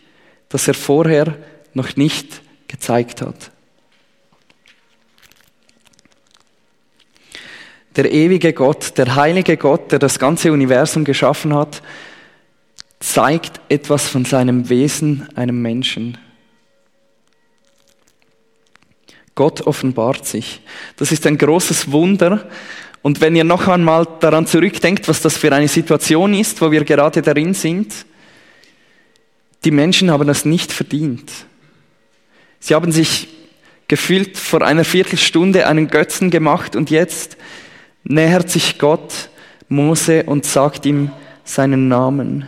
das 0.48 0.66
er 0.66 0.72
vorher 0.72 1.36
noch 1.74 1.94
nicht 1.96 2.40
gezeigt 2.68 3.20
hat. 3.20 3.50
Der 7.96 8.10
ewige 8.10 8.54
Gott, 8.54 8.96
der 8.96 9.14
heilige 9.14 9.58
Gott, 9.58 9.92
der 9.92 9.98
das 9.98 10.18
ganze 10.18 10.52
Universum 10.52 11.04
geschaffen 11.04 11.54
hat, 11.54 11.82
zeigt 12.98 13.60
etwas 13.68 14.08
von 14.08 14.24
seinem 14.24 14.70
Wesen 14.70 15.28
einem 15.34 15.60
Menschen. 15.60 16.16
Gott 19.34 19.60
offenbart 19.66 20.26
sich. 20.26 20.62
Das 20.96 21.12
ist 21.12 21.26
ein 21.26 21.36
großes 21.36 21.92
Wunder. 21.92 22.48
Und 23.02 23.20
wenn 23.20 23.34
ihr 23.34 23.44
noch 23.44 23.66
einmal 23.68 24.06
daran 24.20 24.46
zurückdenkt, 24.46 25.08
was 25.08 25.22
das 25.22 25.36
für 25.36 25.52
eine 25.52 25.68
Situation 25.68 26.34
ist, 26.34 26.60
wo 26.60 26.70
wir 26.70 26.84
gerade 26.84 27.22
darin 27.22 27.54
sind, 27.54 28.06
die 29.64 29.70
Menschen 29.70 30.10
haben 30.10 30.26
das 30.26 30.44
nicht 30.44 30.72
verdient. 30.72 31.30
Sie 32.58 32.74
haben 32.74 32.92
sich 32.92 33.28
gefühlt 33.88 34.36
vor 34.36 34.62
einer 34.62 34.84
Viertelstunde 34.84 35.66
einen 35.66 35.88
Götzen 35.88 36.30
gemacht 36.30 36.76
und 36.76 36.90
jetzt 36.90 37.36
nähert 38.04 38.50
sich 38.50 38.78
Gott 38.78 39.30
Mose 39.68 40.24
und 40.24 40.44
sagt 40.44 40.86
ihm 40.86 41.10
seinen 41.44 41.88
Namen. 41.88 42.46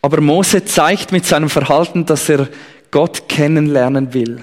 Aber 0.00 0.20
Mose 0.20 0.64
zeigt 0.64 1.12
mit 1.12 1.24
seinem 1.24 1.48
Verhalten, 1.48 2.04
dass 2.06 2.28
er 2.28 2.48
Gott 2.90 3.28
kennenlernen 3.28 4.12
will. 4.12 4.42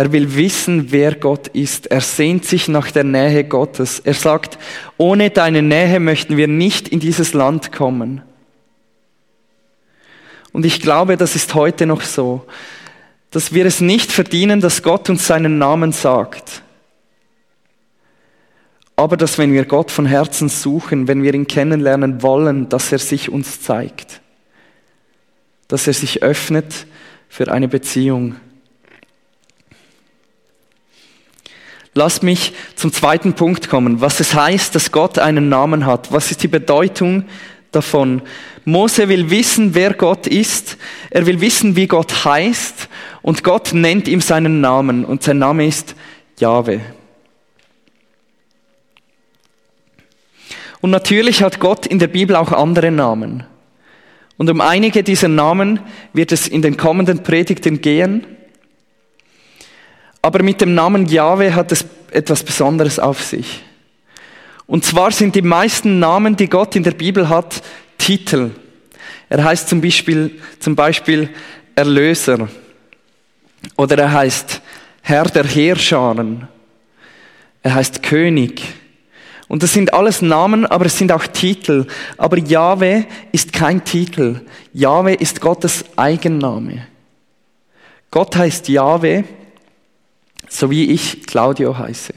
Er 0.00 0.12
will 0.12 0.36
wissen, 0.36 0.92
wer 0.92 1.16
Gott 1.16 1.48
ist. 1.48 1.88
Er 1.88 2.00
sehnt 2.00 2.44
sich 2.44 2.68
nach 2.68 2.92
der 2.92 3.02
Nähe 3.02 3.42
Gottes. 3.42 3.98
Er 3.98 4.14
sagt, 4.14 4.56
ohne 4.96 5.30
deine 5.30 5.60
Nähe 5.60 5.98
möchten 5.98 6.36
wir 6.36 6.46
nicht 6.46 6.86
in 6.88 7.00
dieses 7.00 7.34
Land 7.34 7.72
kommen. 7.72 8.22
Und 10.52 10.64
ich 10.64 10.80
glaube, 10.80 11.16
das 11.16 11.34
ist 11.34 11.52
heute 11.54 11.84
noch 11.84 12.02
so, 12.02 12.46
dass 13.32 13.52
wir 13.52 13.66
es 13.66 13.80
nicht 13.80 14.12
verdienen, 14.12 14.60
dass 14.60 14.84
Gott 14.84 15.10
uns 15.10 15.26
seinen 15.26 15.58
Namen 15.58 15.90
sagt. 15.90 16.62
Aber 18.94 19.16
dass 19.16 19.36
wenn 19.36 19.52
wir 19.52 19.64
Gott 19.64 19.90
von 19.90 20.06
Herzen 20.06 20.48
suchen, 20.48 21.08
wenn 21.08 21.24
wir 21.24 21.34
ihn 21.34 21.48
kennenlernen 21.48 22.22
wollen, 22.22 22.68
dass 22.68 22.92
er 22.92 22.98
sich 23.00 23.30
uns 23.30 23.62
zeigt. 23.62 24.20
Dass 25.66 25.88
er 25.88 25.92
sich 25.92 26.22
öffnet 26.22 26.86
für 27.28 27.50
eine 27.50 27.66
Beziehung. 27.66 28.36
Lass 31.98 32.22
mich 32.22 32.52
zum 32.76 32.92
zweiten 32.92 33.32
Punkt 33.32 33.68
kommen, 33.68 34.00
was 34.00 34.20
es 34.20 34.32
heißt, 34.32 34.72
dass 34.72 34.92
Gott 34.92 35.18
einen 35.18 35.48
Namen 35.48 35.84
hat. 35.84 36.12
Was 36.12 36.30
ist 36.30 36.44
die 36.44 36.46
Bedeutung 36.46 37.24
davon? 37.72 38.22
Mose 38.64 39.08
will 39.08 39.30
wissen, 39.30 39.74
wer 39.74 39.94
Gott 39.94 40.28
ist. 40.28 40.76
Er 41.10 41.26
will 41.26 41.40
wissen, 41.40 41.74
wie 41.74 41.88
Gott 41.88 42.24
heißt. 42.24 42.88
Und 43.20 43.42
Gott 43.42 43.72
nennt 43.72 44.06
ihm 44.06 44.20
seinen 44.20 44.60
Namen. 44.60 45.04
Und 45.04 45.24
sein 45.24 45.38
Name 45.38 45.66
ist 45.66 45.96
Jahwe. 46.38 46.82
Und 50.80 50.90
natürlich 50.90 51.42
hat 51.42 51.58
Gott 51.58 51.84
in 51.84 51.98
der 51.98 52.06
Bibel 52.06 52.36
auch 52.36 52.52
andere 52.52 52.92
Namen. 52.92 53.42
Und 54.36 54.48
um 54.48 54.60
einige 54.60 55.02
dieser 55.02 55.26
Namen 55.26 55.80
wird 56.12 56.30
es 56.30 56.46
in 56.46 56.62
den 56.62 56.76
kommenden 56.76 57.24
Predigten 57.24 57.80
gehen. 57.80 58.37
Aber 60.22 60.42
mit 60.42 60.60
dem 60.60 60.74
Namen 60.74 61.06
Jahwe 61.06 61.54
hat 61.54 61.72
es 61.72 61.84
etwas 62.10 62.42
Besonderes 62.42 62.98
auf 62.98 63.22
sich. 63.22 63.62
Und 64.66 64.84
zwar 64.84 65.10
sind 65.12 65.34
die 65.34 65.42
meisten 65.42 65.98
Namen, 65.98 66.36
die 66.36 66.48
Gott 66.48 66.76
in 66.76 66.82
der 66.82 66.92
Bibel 66.92 67.28
hat, 67.28 67.62
Titel. 67.96 68.50
Er 69.28 69.44
heißt 69.44 69.68
zum 69.68 69.80
Beispiel, 69.80 70.38
zum 70.60 70.76
Beispiel 70.76 71.30
Erlöser. 71.74 72.48
Oder 73.76 73.98
er 73.98 74.12
heißt 74.12 74.60
Herr 75.02 75.24
der 75.24 75.44
Heerscharen. 75.44 76.48
Er 77.62 77.74
heißt 77.74 78.02
König. 78.02 78.62
Und 79.48 79.62
das 79.62 79.72
sind 79.72 79.94
alles 79.94 80.20
Namen, 80.20 80.66
aber 80.66 80.86
es 80.86 80.98
sind 80.98 81.10
auch 81.10 81.26
Titel. 81.26 81.86
Aber 82.18 82.38
Jahwe 82.38 83.06
ist 83.32 83.52
kein 83.52 83.82
Titel. 83.84 84.42
Jahwe 84.74 85.14
ist 85.14 85.40
Gottes 85.40 85.84
Eigenname. 85.96 86.86
Gott 88.10 88.36
heißt 88.36 88.68
Jahwe, 88.68 89.24
so 90.48 90.70
wie 90.70 90.90
ich 90.90 91.26
Claudio 91.26 91.78
heiße. 91.78 92.14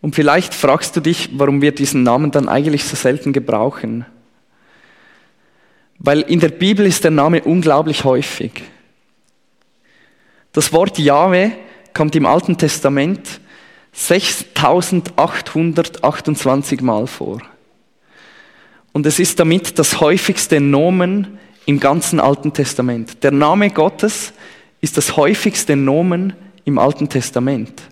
Und 0.00 0.14
vielleicht 0.14 0.52
fragst 0.52 0.96
du 0.96 1.00
dich, 1.00 1.30
warum 1.32 1.62
wir 1.62 1.72
diesen 1.72 2.02
Namen 2.02 2.32
dann 2.32 2.48
eigentlich 2.48 2.84
so 2.84 2.96
selten 2.96 3.32
gebrauchen. 3.32 4.04
Weil 5.98 6.22
in 6.22 6.40
der 6.40 6.48
Bibel 6.48 6.84
ist 6.84 7.04
der 7.04 7.12
Name 7.12 7.42
unglaublich 7.42 8.02
häufig. 8.02 8.64
Das 10.50 10.72
Wort 10.72 10.98
Jahwe 10.98 11.52
kommt 11.94 12.16
im 12.16 12.26
Alten 12.26 12.58
Testament 12.58 13.40
6828 13.92 16.80
Mal 16.80 17.06
vor. 17.06 17.40
Und 18.92 19.06
es 19.06 19.20
ist 19.20 19.38
damit 19.38 19.78
das 19.78 20.00
häufigste 20.00 20.60
Nomen 20.60 21.38
im 21.66 21.78
ganzen 21.78 22.18
Alten 22.18 22.52
Testament. 22.52 23.22
Der 23.22 23.30
Name 23.30 23.70
Gottes 23.70 24.32
ist 24.82 24.98
das 24.98 25.16
häufigste 25.16 25.76
Nomen 25.76 26.34
im 26.66 26.78
Alten 26.78 27.08
Testament. 27.08 27.82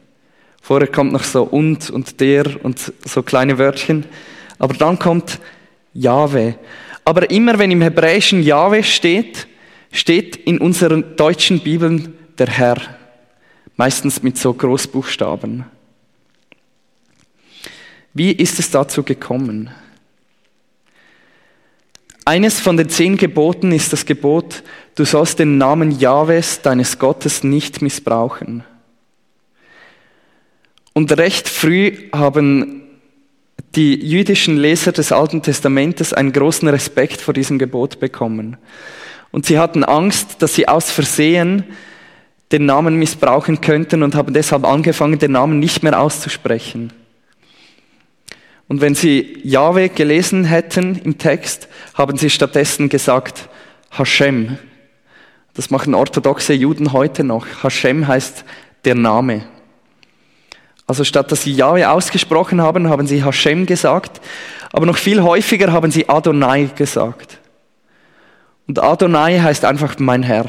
Vorher 0.61 0.88
kommt 0.88 1.12
noch 1.12 1.25
so 1.25 1.44
und 1.44 1.88
und 1.88 2.20
der 2.20 2.62
und 2.62 2.92
so 3.06 3.23
kleine 3.23 3.56
Wörtchen. 3.56 4.04
Aber 4.59 4.75
dann 4.75 4.99
kommt 4.99 5.40
Jahwe. 5.94 6.56
Aber 7.04 7.30
immer 7.30 7.59
wenn 7.59 7.70
im 7.70 7.80
Hebräischen 7.80 8.42
Jahwe 8.42 8.82
steht, 8.82 9.47
steht 9.90 10.37
in 10.37 10.59
unseren 10.59 11.16
deutschen 11.16 11.61
Bibeln 11.61 12.14
der 12.38 12.49
Herr. 12.49 12.76
Meistens 13.76 14.23
mit 14.23 14.37
so 14.37 14.52
Großbuchstaben. 14.52 15.64
Wie 18.12 18.32
ist 18.32 18.59
es 18.59 18.70
dazu 18.70 19.02
gekommen? 19.02 19.70
Eines 22.30 22.60
von 22.60 22.76
den 22.76 22.88
zehn 22.88 23.16
Geboten 23.16 23.72
ist 23.72 23.92
das 23.92 24.06
Gebot, 24.06 24.62
du 24.94 25.04
sollst 25.04 25.40
den 25.40 25.58
Namen 25.58 25.90
Jahwes, 25.90 26.62
deines 26.62 27.00
Gottes, 27.00 27.42
nicht 27.42 27.82
missbrauchen. 27.82 28.62
Und 30.92 31.10
recht 31.18 31.49
früh 31.49 32.08
haben 32.12 32.82
die 33.75 33.96
jüdischen 33.96 34.58
Leser 34.58 34.92
des 34.92 35.10
Alten 35.10 35.42
Testamentes 35.42 36.12
einen 36.12 36.30
großen 36.30 36.68
Respekt 36.68 37.20
vor 37.20 37.34
diesem 37.34 37.58
Gebot 37.58 37.99
bekommen. 37.99 38.58
Und 39.32 39.44
sie 39.44 39.58
hatten 39.58 39.82
Angst, 39.82 40.40
dass 40.40 40.54
sie 40.54 40.68
aus 40.68 40.88
Versehen 40.88 41.64
den 42.52 42.64
Namen 42.64 42.94
missbrauchen 42.94 43.60
könnten 43.60 44.04
und 44.04 44.14
haben 44.14 44.32
deshalb 44.32 44.64
angefangen, 44.64 45.18
den 45.18 45.32
Namen 45.32 45.58
nicht 45.58 45.82
mehr 45.82 46.00
auszusprechen. 46.00 46.92
Und 48.70 48.80
wenn 48.80 48.94
sie 48.94 49.40
Yahweh 49.42 49.88
gelesen 49.88 50.44
hätten 50.44 50.94
im 50.94 51.18
Text, 51.18 51.66
haben 51.94 52.16
sie 52.16 52.30
stattdessen 52.30 52.88
gesagt 52.88 53.48
Hashem. 53.90 54.58
Das 55.54 55.70
machen 55.70 55.92
orthodoxe 55.92 56.52
Juden 56.52 56.92
heute 56.92 57.24
noch. 57.24 57.64
Hashem 57.64 58.06
heißt 58.06 58.44
der 58.84 58.94
Name. 58.94 59.44
Also 60.86 61.02
statt 61.02 61.32
dass 61.32 61.42
sie 61.42 61.52
Yahweh 61.52 61.84
ausgesprochen 61.84 62.62
haben, 62.62 62.88
haben 62.88 63.08
sie 63.08 63.24
Hashem 63.24 63.66
gesagt, 63.66 64.20
aber 64.70 64.86
noch 64.86 64.98
viel 64.98 65.20
häufiger 65.20 65.72
haben 65.72 65.90
sie 65.90 66.08
Adonai 66.08 66.70
gesagt. 66.76 67.38
Und 68.68 68.80
Adonai 68.80 69.40
heißt 69.40 69.64
einfach 69.64 69.98
mein 69.98 70.22
Herr. 70.22 70.48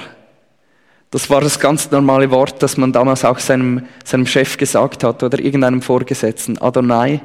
Das 1.09 1.31
war 1.31 1.41
das 1.41 1.59
ganz 1.59 1.89
normale 1.89 2.29
Wort, 2.29 2.61
das 2.61 2.77
man 2.77 2.93
damals 2.93 3.25
auch 3.25 3.39
seinem, 3.39 3.87
seinem 4.05 4.27
Chef 4.27 4.57
gesagt 4.57 5.03
hat 5.03 5.23
oder 5.23 5.39
irgendeinem 5.39 5.81
Vorgesetzten. 5.81 6.61
Adonai, 6.61 7.19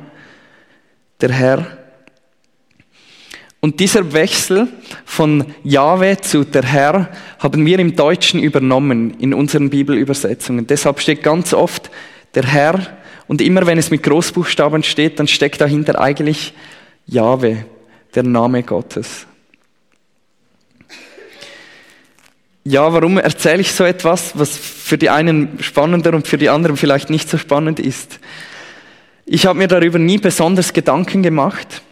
der 1.20 1.32
Herr. 1.32 1.66
Und 3.60 3.80
dieser 3.80 4.12
Wechsel 4.12 4.68
von 5.04 5.44
Jahwe 5.64 6.20
zu 6.20 6.44
der 6.44 6.62
Herr 6.62 7.08
haben 7.38 7.66
wir 7.66 7.78
im 7.78 7.96
Deutschen 7.96 8.40
übernommen 8.40 9.18
in 9.18 9.34
unseren 9.34 9.70
Bibelübersetzungen. 9.70 10.66
Deshalb 10.66 11.00
steht 11.00 11.22
ganz 11.22 11.52
oft 11.52 11.90
der 12.34 12.44
Herr 12.44 12.98
und 13.26 13.40
immer 13.40 13.66
wenn 13.66 13.78
es 13.78 13.90
mit 13.90 14.02
Großbuchstaben 14.02 14.82
steht, 14.82 15.18
dann 15.18 15.26
steckt 15.26 15.60
dahinter 15.60 16.00
eigentlich 16.00 16.54
Jahwe, 17.06 17.64
der 18.14 18.22
Name 18.22 18.62
Gottes. 18.62 19.26
Ja, 22.64 22.92
warum 22.92 23.18
erzähle 23.18 23.60
ich 23.60 23.72
so 23.72 23.84
etwas, 23.84 24.32
was 24.36 24.56
für 24.56 24.98
die 24.98 25.08
einen 25.08 25.62
spannender 25.62 26.14
und 26.14 26.26
für 26.26 26.36
die 26.36 26.48
anderen 26.48 26.76
vielleicht 26.76 27.10
nicht 27.10 27.28
so 27.28 27.38
spannend 27.38 27.78
ist? 27.78 28.18
Ich 29.28 29.44
habe 29.44 29.58
mir 29.58 29.66
darüber 29.66 29.98
nie 29.98 30.18
besonders 30.18 30.72
Gedanken 30.72 31.20
gemacht, 31.20 31.82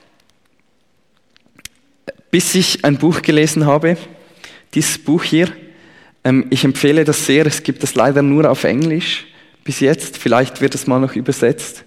bis 2.30 2.54
ich 2.54 2.84
ein 2.84 2.96
Buch 2.96 3.22
gelesen 3.22 3.66
habe. 3.66 3.96
Dieses 4.72 4.98
Buch 4.98 5.24
hier. 5.24 5.48
Ähm, 6.22 6.46
ich 6.50 6.62
empfehle 6.62 7.02
das 7.02 7.26
sehr. 7.26 7.44
Es 7.46 7.64
gibt 7.64 7.82
es 7.82 7.96
leider 7.96 8.22
nur 8.22 8.48
auf 8.48 8.62
Englisch 8.62 9.26
bis 9.64 9.80
jetzt. 9.80 10.16
Vielleicht 10.16 10.60
wird 10.60 10.76
es 10.76 10.86
mal 10.86 11.00
noch 11.00 11.16
übersetzt. 11.16 11.84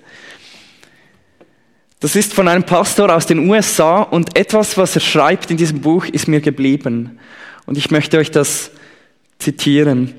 Das 2.02 2.18
ist 2.18 2.34
von 2.34 2.50
einem 2.50 2.64
Pastor 2.64 3.16
aus 3.16 3.26
den 3.26 3.48
USA 3.48 4.02
und 4.02 4.38
etwas, 4.38 4.78
was 4.78 4.96
er 4.96 5.02
schreibt 5.02 5.50
in 5.50 5.56
diesem 5.56 5.80
Buch, 5.80 6.06
ist 6.08 6.28
mir 6.28 6.42
geblieben. 6.42 7.20
Und 7.66 7.78
ich 7.78 7.90
möchte 7.90 8.18
euch 8.18 8.32
das 8.32 8.72
zitieren. 9.40 10.14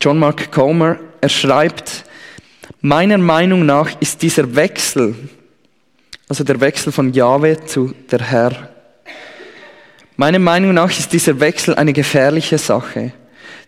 John 0.00 0.18
Mark 0.18 0.50
Comer, 0.50 0.98
er 1.20 1.28
schreibt, 1.28 2.05
meiner 2.80 3.18
Meinung 3.18 3.66
nach 3.66 4.00
ist 4.00 4.22
dieser 4.22 4.54
Wechsel, 4.54 5.14
also 6.28 6.44
der 6.44 6.60
Wechsel 6.60 6.92
von 6.92 7.12
Jahwe 7.12 7.64
zu 7.64 7.94
der 8.10 8.20
Herr, 8.20 8.70
meiner 10.16 10.38
Meinung 10.38 10.74
nach 10.74 10.90
ist 10.90 11.12
dieser 11.12 11.40
Wechsel 11.40 11.74
eine 11.74 11.92
gefährliche 11.92 12.58
Sache, 12.58 13.12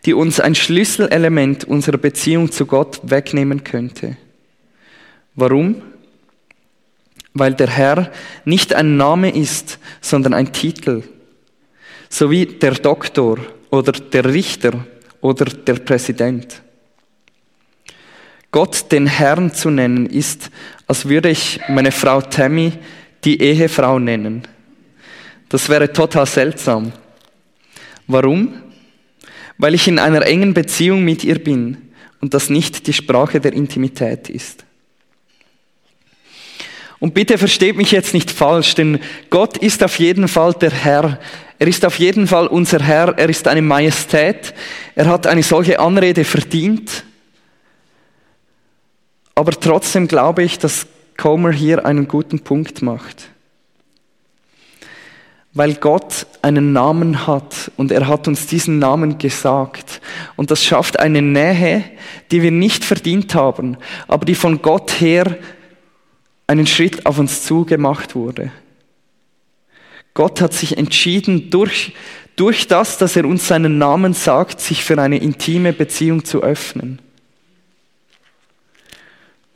die 0.04 0.14
uns 0.14 0.40
ein 0.40 0.54
Schlüsselelement 0.54 1.64
unserer 1.64 1.98
Beziehung 1.98 2.50
zu 2.50 2.66
Gott 2.66 3.00
wegnehmen 3.02 3.64
könnte. 3.64 4.16
Warum? 5.34 5.82
Weil 7.34 7.54
der 7.54 7.68
Herr 7.68 8.10
nicht 8.44 8.74
ein 8.74 8.96
Name 8.96 9.34
ist, 9.34 9.78
sondern 10.00 10.34
ein 10.34 10.52
Titel, 10.52 11.02
so 12.08 12.30
wie 12.30 12.46
der 12.46 12.72
Doktor 12.72 13.38
oder 13.70 13.92
der 13.92 14.24
Richter 14.24 14.86
oder 15.20 15.44
der 15.44 15.74
Präsident. 15.74 16.62
Gott 18.50 18.90
den 18.92 19.06
Herrn 19.06 19.52
zu 19.52 19.70
nennen 19.70 20.06
ist, 20.06 20.50
als 20.86 21.08
würde 21.08 21.28
ich 21.28 21.60
meine 21.68 21.92
Frau 21.92 22.20
Tammy 22.20 22.72
die 23.24 23.40
Ehefrau 23.40 23.98
nennen. 23.98 24.42
Das 25.48 25.68
wäre 25.68 25.92
total 25.92 26.26
seltsam. 26.26 26.92
Warum? 28.06 28.54
Weil 29.58 29.74
ich 29.74 29.88
in 29.88 29.98
einer 29.98 30.24
engen 30.26 30.54
Beziehung 30.54 31.04
mit 31.04 31.24
ihr 31.24 31.42
bin 31.42 31.76
und 32.20 32.32
das 32.34 32.48
nicht 32.48 32.86
die 32.86 32.92
Sprache 32.92 33.40
der 33.40 33.52
Intimität 33.52 34.30
ist. 34.30 34.64
Und 37.00 37.14
bitte 37.14 37.38
versteht 37.38 37.76
mich 37.76 37.92
jetzt 37.92 38.12
nicht 38.12 38.30
falsch, 38.30 38.74
denn 38.74 38.98
Gott 39.30 39.56
ist 39.58 39.84
auf 39.84 39.98
jeden 39.98 40.26
Fall 40.26 40.52
der 40.54 40.70
Herr. 40.72 41.20
Er 41.58 41.66
ist 41.66 41.84
auf 41.84 41.98
jeden 41.98 42.26
Fall 42.26 42.46
unser 42.48 42.82
Herr. 42.82 43.16
Er 43.16 43.28
ist 43.28 43.46
eine 43.46 43.62
Majestät. 43.62 44.52
Er 44.96 45.06
hat 45.06 45.26
eine 45.26 45.42
solche 45.42 45.78
Anrede 45.78 46.24
verdient. 46.24 47.04
Aber 49.38 49.52
trotzdem 49.52 50.08
glaube 50.08 50.42
ich, 50.42 50.58
dass 50.58 50.88
Comer 51.16 51.52
hier 51.52 51.86
einen 51.86 52.08
guten 52.08 52.40
Punkt 52.40 52.82
macht. 52.82 53.28
Weil 55.54 55.74
Gott 55.74 56.26
einen 56.42 56.72
Namen 56.72 57.24
hat 57.28 57.70
und 57.76 57.92
er 57.92 58.08
hat 58.08 58.26
uns 58.26 58.48
diesen 58.48 58.80
Namen 58.80 59.16
gesagt. 59.18 60.00
Und 60.34 60.50
das 60.50 60.64
schafft 60.64 60.98
eine 60.98 61.22
Nähe, 61.22 61.84
die 62.32 62.42
wir 62.42 62.50
nicht 62.50 62.84
verdient 62.84 63.36
haben, 63.36 63.76
aber 64.08 64.24
die 64.24 64.34
von 64.34 64.60
Gott 64.60 65.00
her 65.00 65.38
einen 66.48 66.66
Schritt 66.66 67.06
auf 67.06 67.20
uns 67.20 67.44
zugemacht 67.44 68.16
wurde. 68.16 68.50
Gott 70.14 70.40
hat 70.40 70.52
sich 70.52 70.76
entschieden, 70.76 71.48
durch, 71.50 71.94
durch 72.34 72.66
das, 72.66 72.98
dass 72.98 73.14
er 73.14 73.24
uns 73.24 73.46
seinen 73.46 73.78
Namen 73.78 74.14
sagt, 74.14 74.58
sich 74.60 74.82
für 74.82 75.00
eine 75.00 75.18
intime 75.18 75.72
Beziehung 75.72 76.24
zu 76.24 76.42
öffnen. 76.42 76.98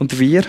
Und 0.03 0.19
wir? 0.19 0.43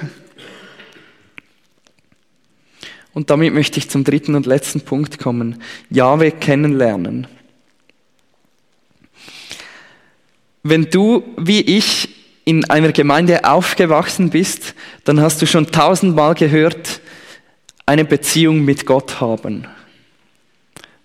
Und 3.13 3.29
damit 3.29 3.53
möchte 3.53 3.77
ich 3.77 3.87
zum 3.87 4.03
dritten 4.03 4.33
und 4.33 4.47
letzten 4.47 4.81
Punkt 4.81 5.19
kommen. 5.19 5.61
Jahwe 5.91 6.31
kennenlernen. 6.31 7.27
Wenn 10.63 10.89
du, 10.89 11.23
wie 11.37 11.61
ich, 11.61 12.09
in 12.45 12.67
einer 12.67 12.91
Gemeinde 12.93 13.45
aufgewachsen 13.45 14.31
bist, 14.31 14.73
dann 15.03 15.21
hast 15.21 15.39
du 15.39 15.45
schon 15.45 15.67
tausendmal 15.67 16.33
gehört, 16.33 16.99
eine 17.85 18.05
Beziehung 18.05 18.65
mit 18.65 18.87
Gott 18.87 19.21
haben. 19.21 19.67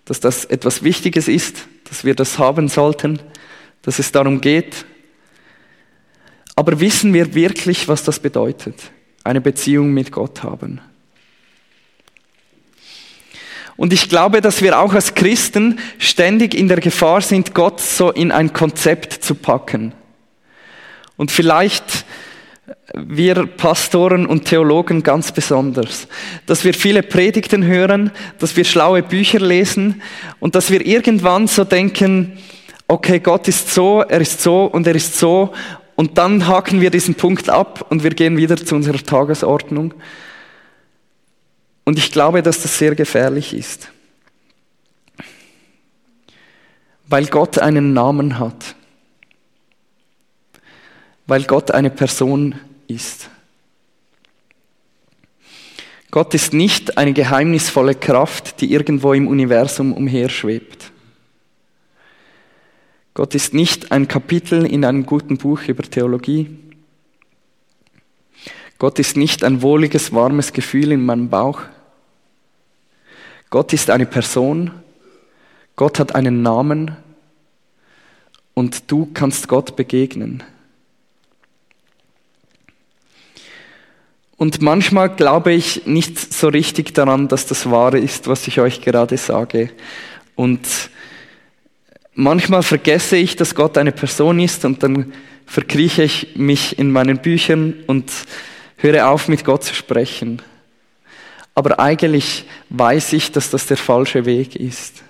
Dass 0.05 0.19
das 0.19 0.43
etwas 0.45 0.81
Wichtiges 0.81 1.27
ist, 1.27 1.67
dass 1.87 2.03
wir 2.03 2.15
das 2.15 2.39
haben 2.39 2.67
sollten, 2.67 3.19
dass 3.83 3.99
es 3.99 4.11
darum 4.11 4.41
geht. 4.41 4.85
Aber 6.59 6.81
wissen 6.81 7.13
wir 7.13 7.35
wirklich, 7.35 7.87
was 7.87 8.03
das 8.03 8.19
bedeutet? 8.19 8.75
Eine 9.23 9.39
Beziehung 9.39 9.93
mit 9.93 10.11
Gott 10.11 10.43
haben. 10.43 10.81
Und 13.77 13.93
ich 13.93 14.09
glaube, 14.09 14.41
dass 14.41 14.61
wir 14.61 14.77
auch 14.77 14.93
als 14.93 15.15
Christen 15.15 15.79
ständig 15.99 16.53
in 16.53 16.67
der 16.67 16.81
Gefahr 16.81 17.21
sind, 17.21 17.53
Gott 17.53 17.79
so 17.79 18.11
in 18.11 18.33
ein 18.33 18.51
Konzept 18.51 19.23
zu 19.23 19.35
packen. 19.35 19.93
Und 21.15 21.31
vielleicht 21.31 22.03
wir 22.93 23.45
Pastoren 23.45 24.25
und 24.25 24.43
Theologen 24.43 25.01
ganz 25.01 25.31
besonders, 25.31 26.09
dass 26.45 26.65
wir 26.65 26.73
viele 26.73 27.03
Predigten 27.03 27.63
hören, 27.63 28.11
dass 28.37 28.57
wir 28.57 28.65
schlaue 28.65 29.01
Bücher 29.01 29.39
lesen 29.39 30.01
und 30.41 30.55
dass 30.55 30.71
wir 30.71 30.85
irgendwann 30.85 31.47
so 31.47 31.63
denken, 31.63 32.37
okay, 32.89 33.19
Gott 33.19 33.47
ist 33.47 33.73
so, 33.73 34.01
er 34.01 34.19
ist 34.19 34.41
so 34.41 34.65
und 34.65 34.85
er 34.87 34.95
ist 34.95 35.17
so 35.17 35.53
und 35.99 36.17
dann 36.17 36.47
haken 36.47 36.81
wir 36.81 36.89
diesen 36.89 37.15
Punkt 37.15 37.49
ab 37.49 37.85
und 37.89 38.03
wir 38.03 38.11
gehen 38.11 38.37
wieder 38.37 38.57
zu 38.57 38.75
unserer 38.75 39.03
Tagesordnung. 39.03 39.93
Und 41.83 41.97
ich 41.97 42.11
glaube, 42.11 42.41
dass 42.41 42.61
das 42.61 42.77
sehr 42.77 42.95
gefährlich 42.95 43.53
ist, 43.53 43.91
weil 47.07 47.25
Gott 47.25 47.59
einen 47.59 47.93
Namen 47.93 48.39
hat 48.39 48.75
weil 51.29 51.43
Gott 51.43 51.69
eine 51.69 51.91
Person 51.91 52.55
ist. 52.87 53.29
Gott 56.09 56.33
ist 56.33 56.53
nicht 56.53 56.97
eine 56.97 57.13
geheimnisvolle 57.13 57.93
Kraft, 57.93 58.61
die 58.61 58.73
irgendwo 58.73 59.13
im 59.13 59.27
Universum 59.27 59.93
umherschwebt. 59.93 60.91
Gott 63.19 63.35
ist 63.35 63.53
nicht 63.53 63.91
ein 63.91 64.07
Kapitel 64.07 64.65
in 64.65 64.85
einem 64.85 65.05
guten 65.05 65.37
Buch 65.37 65.63
über 65.63 65.83
Theologie. 65.83 66.57
Gott 68.77 68.97
ist 68.97 69.17
nicht 69.17 69.43
ein 69.43 69.61
wohliges, 69.61 70.13
warmes 70.13 70.53
Gefühl 70.53 70.93
in 70.93 71.05
meinem 71.05 71.27
Bauch. 71.27 71.63
Gott 73.49 73.73
ist 73.73 73.89
eine 73.89 74.05
Person. 74.05 74.71
Gott 75.75 75.99
hat 75.99 76.15
einen 76.15 76.43
Namen. 76.43 76.95
Und 78.53 78.89
du 78.89 79.09
kannst 79.13 79.49
Gott 79.49 79.75
begegnen. 79.75 80.41
Und 84.37 84.61
manchmal 84.61 85.13
glaube 85.13 85.51
ich 85.51 85.85
nicht 85.85 86.17
so 86.17 86.47
richtig 86.47 86.93
daran, 86.93 87.27
dass 87.27 87.47
das 87.47 87.69
wahr 87.69 87.95
ist, 87.95 88.29
was 88.29 88.47
ich 88.47 88.61
euch 88.61 88.79
gerade 88.79 89.17
sage. 89.17 89.71
Und 90.37 90.89
manchmal 92.19 92.63
vergesse 92.63 93.15
ich, 93.15 93.35
dass 93.35 93.55
Gott 93.55 93.77
eine 93.77 93.91
Person 93.91 94.39
ist 94.39 94.65
und 94.65 94.83
dann 94.83 95.13
verkrieche 95.45 96.03
ich 96.03 96.35
mich 96.35 96.77
in 96.77 96.91
meinen 96.91 97.19
Büchern 97.19 97.73
und 97.87 98.11
höre 98.77 99.09
auf, 99.09 99.27
mit 99.27 99.43
Gott 99.43 99.63
zu 99.63 99.73
sprechen. 99.73 100.41
Aber 101.55 101.79
eigentlich 101.79 102.45
weiß 102.69 103.13
ich, 103.13 103.31
dass 103.31 103.49
das 103.49 103.65
der 103.65 103.77
falsche 103.77 104.25
Weg 104.25 104.55
ist. 104.55 105.03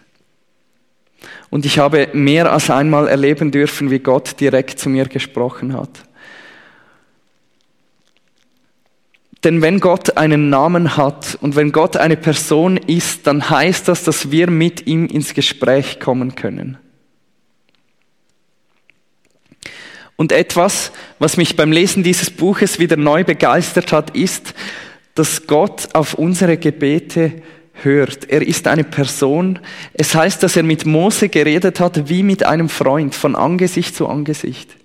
Und 1.50 1.66
ich 1.66 1.80
habe 1.80 2.10
mehr 2.14 2.52
als 2.52 2.70
einmal 2.70 3.08
erleben 3.08 3.52
dürfen, 3.52 3.92
wie 3.92 4.00
Gott 4.00 4.40
direkt 4.40 4.80
zu 4.80 4.88
mir 4.90 5.06
gesprochen 5.06 5.74
hat. 5.74 5.90
Denn 9.44 9.62
wenn 9.62 9.80
Gott 9.80 10.18
einen 10.18 10.50
Namen 10.50 10.96
hat 10.98 11.38
und 11.42 11.56
wenn 11.56 11.72
Gott 11.72 11.98
eine 11.98 12.18
Person 12.18 12.78
ist, 12.78 13.26
dann 13.26 13.50
heißt 13.50 13.88
das, 13.88 14.04
dass 14.04 14.32
wir 14.32 14.50
mit 14.50 14.86
ihm 14.86 15.08
ins 15.08 15.34
Gespräch 15.34 16.00
kommen 16.00 16.36
können. 16.36 16.78
Und 20.20 20.34
etwas, 20.34 20.92
was 21.18 21.38
mich 21.38 21.56
beim 21.56 21.72
Lesen 21.72 22.04
dieses 22.04 22.30
Buches 22.30 22.78
wieder 22.78 22.98
neu 22.98 23.24
begeistert 23.24 23.94
hat, 23.94 24.18
ist, 24.18 24.54
dass 25.16 25.48
Gott 25.48 25.88
auf 25.94 26.16
unsere 26.16 26.58
Gebete 26.58 27.42
hört. 27.84 28.30
Er 28.30 28.46
ist 28.46 28.68
eine 28.68 28.84
Person. 28.84 29.60
Es 29.94 30.14
heißt, 30.14 30.44
dass 30.44 30.58
er 30.58 30.64
mit 30.64 30.86
Mose 30.86 31.30
geredet 31.30 31.80
hat 31.80 32.10
wie 32.10 32.24
mit 32.24 32.44
einem 32.46 32.68
Freund, 32.68 33.16
von 33.16 33.34
Angesicht 33.34 33.96
zu 33.96 34.10
Angesicht. 34.10 34.76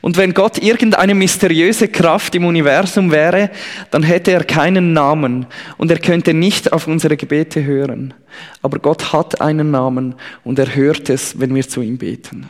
Und 0.00 0.16
wenn 0.16 0.32
Gott 0.32 0.58
irgendeine 0.58 1.14
mysteriöse 1.14 1.88
Kraft 1.88 2.34
im 2.34 2.44
Universum 2.44 3.10
wäre, 3.10 3.50
dann 3.90 4.02
hätte 4.02 4.30
er 4.30 4.44
keinen 4.44 4.92
Namen 4.92 5.46
und 5.76 5.90
er 5.90 5.98
könnte 5.98 6.34
nicht 6.34 6.72
auf 6.72 6.86
unsere 6.86 7.16
Gebete 7.16 7.64
hören. 7.64 8.14
Aber 8.62 8.78
Gott 8.78 9.12
hat 9.12 9.40
einen 9.40 9.70
Namen 9.70 10.14
und 10.44 10.58
er 10.58 10.74
hört 10.74 11.10
es, 11.10 11.40
wenn 11.40 11.54
wir 11.54 11.68
zu 11.68 11.82
ihm 11.82 11.98
beten. 11.98 12.48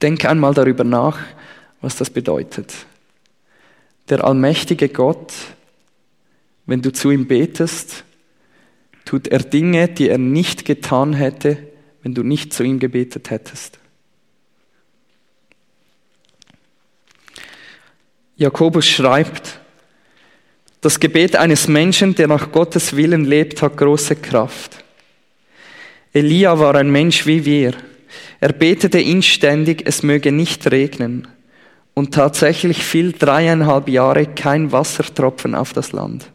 Denk 0.00 0.24
einmal 0.24 0.54
darüber 0.54 0.84
nach, 0.84 1.18
was 1.80 1.96
das 1.96 2.10
bedeutet. 2.10 2.72
Der 4.08 4.24
allmächtige 4.24 4.88
Gott, 4.88 5.32
wenn 6.66 6.80
du 6.80 6.92
zu 6.92 7.10
ihm 7.10 7.26
betest, 7.26 8.04
tut 9.04 9.26
er 9.26 9.40
Dinge, 9.40 9.88
die 9.88 10.08
er 10.08 10.18
nicht 10.18 10.64
getan 10.64 11.12
hätte, 11.12 11.58
wenn 12.02 12.14
du 12.14 12.22
nicht 12.22 12.52
zu 12.52 12.62
ihm 12.62 12.78
gebetet 12.78 13.30
hättest. 13.30 13.78
Jakobus 18.38 18.86
schreibt, 18.86 19.58
das 20.80 21.00
Gebet 21.00 21.34
eines 21.34 21.66
Menschen, 21.66 22.14
der 22.14 22.28
nach 22.28 22.52
Gottes 22.52 22.94
Willen 22.94 23.24
lebt, 23.24 23.60
hat 23.62 23.76
große 23.76 24.14
Kraft. 24.14 24.84
Elia 26.12 26.56
war 26.56 26.76
ein 26.76 26.90
Mensch 26.90 27.26
wie 27.26 27.44
wir. 27.44 27.74
Er 28.38 28.52
betete 28.52 29.00
inständig, 29.00 29.82
es 29.84 30.04
möge 30.04 30.30
nicht 30.30 30.70
regnen. 30.70 31.26
Und 31.94 32.14
tatsächlich 32.14 32.84
fiel 32.84 33.10
dreieinhalb 33.10 33.88
Jahre 33.88 34.26
kein 34.26 34.70
Wassertropfen 34.70 35.56
auf 35.56 35.72
das 35.72 35.90
Land. 35.90 36.30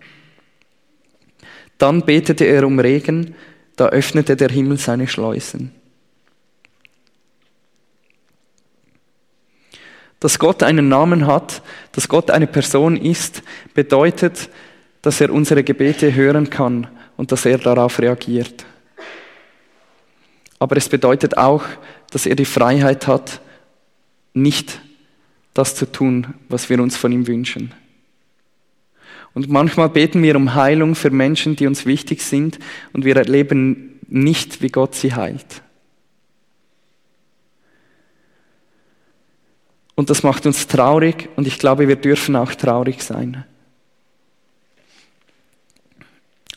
Dann 1.77 2.05
betete 2.05 2.43
er 2.43 2.67
um 2.67 2.79
Regen, 2.79 3.33
da 3.77 3.87
öffnete 3.87 4.35
der 4.35 4.49
Himmel 4.49 4.77
seine 4.77 5.07
Schleusen. 5.07 5.71
Dass 10.23 10.39
Gott 10.39 10.63
einen 10.63 10.87
Namen 10.87 11.27
hat, 11.27 11.61
dass 11.91 12.07
Gott 12.07 12.31
eine 12.31 12.47
Person 12.47 12.95
ist, 12.95 13.43
bedeutet, 13.73 14.49
dass 15.01 15.19
er 15.19 15.29
unsere 15.29 15.65
Gebete 15.65 16.15
hören 16.15 16.49
kann 16.49 16.87
und 17.17 17.33
dass 17.33 17.45
er 17.45 17.57
darauf 17.57 17.99
reagiert. 17.99 18.63
Aber 20.59 20.77
es 20.77 20.87
bedeutet 20.87 21.37
auch, 21.37 21.65
dass 22.09 22.25
er 22.25 22.37
die 22.37 22.45
Freiheit 22.45 23.05
hat, 23.05 23.41
nicht 24.33 24.79
das 25.53 25.75
zu 25.75 25.91
tun, 25.91 26.35
was 26.47 26.69
wir 26.69 26.81
uns 26.81 26.95
von 26.95 27.11
ihm 27.11 27.27
wünschen. 27.27 27.73
Und 29.33 29.49
manchmal 29.49 29.89
beten 29.89 30.23
wir 30.23 30.37
um 30.37 30.55
Heilung 30.55 30.95
für 30.95 31.09
Menschen, 31.09 31.57
die 31.57 31.67
uns 31.67 31.85
wichtig 31.85 32.21
sind, 32.21 32.59
und 32.93 33.03
wir 33.03 33.17
erleben 33.17 33.99
nicht, 34.07 34.61
wie 34.61 34.69
Gott 34.69 34.95
sie 34.95 35.13
heilt. 35.13 35.62
Und 39.95 40.09
das 40.09 40.23
macht 40.23 40.45
uns 40.45 40.67
traurig 40.67 41.29
und 41.35 41.47
ich 41.47 41.59
glaube, 41.59 41.87
wir 41.87 41.95
dürfen 41.95 42.35
auch 42.35 42.53
traurig 42.55 43.03
sein. 43.03 43.45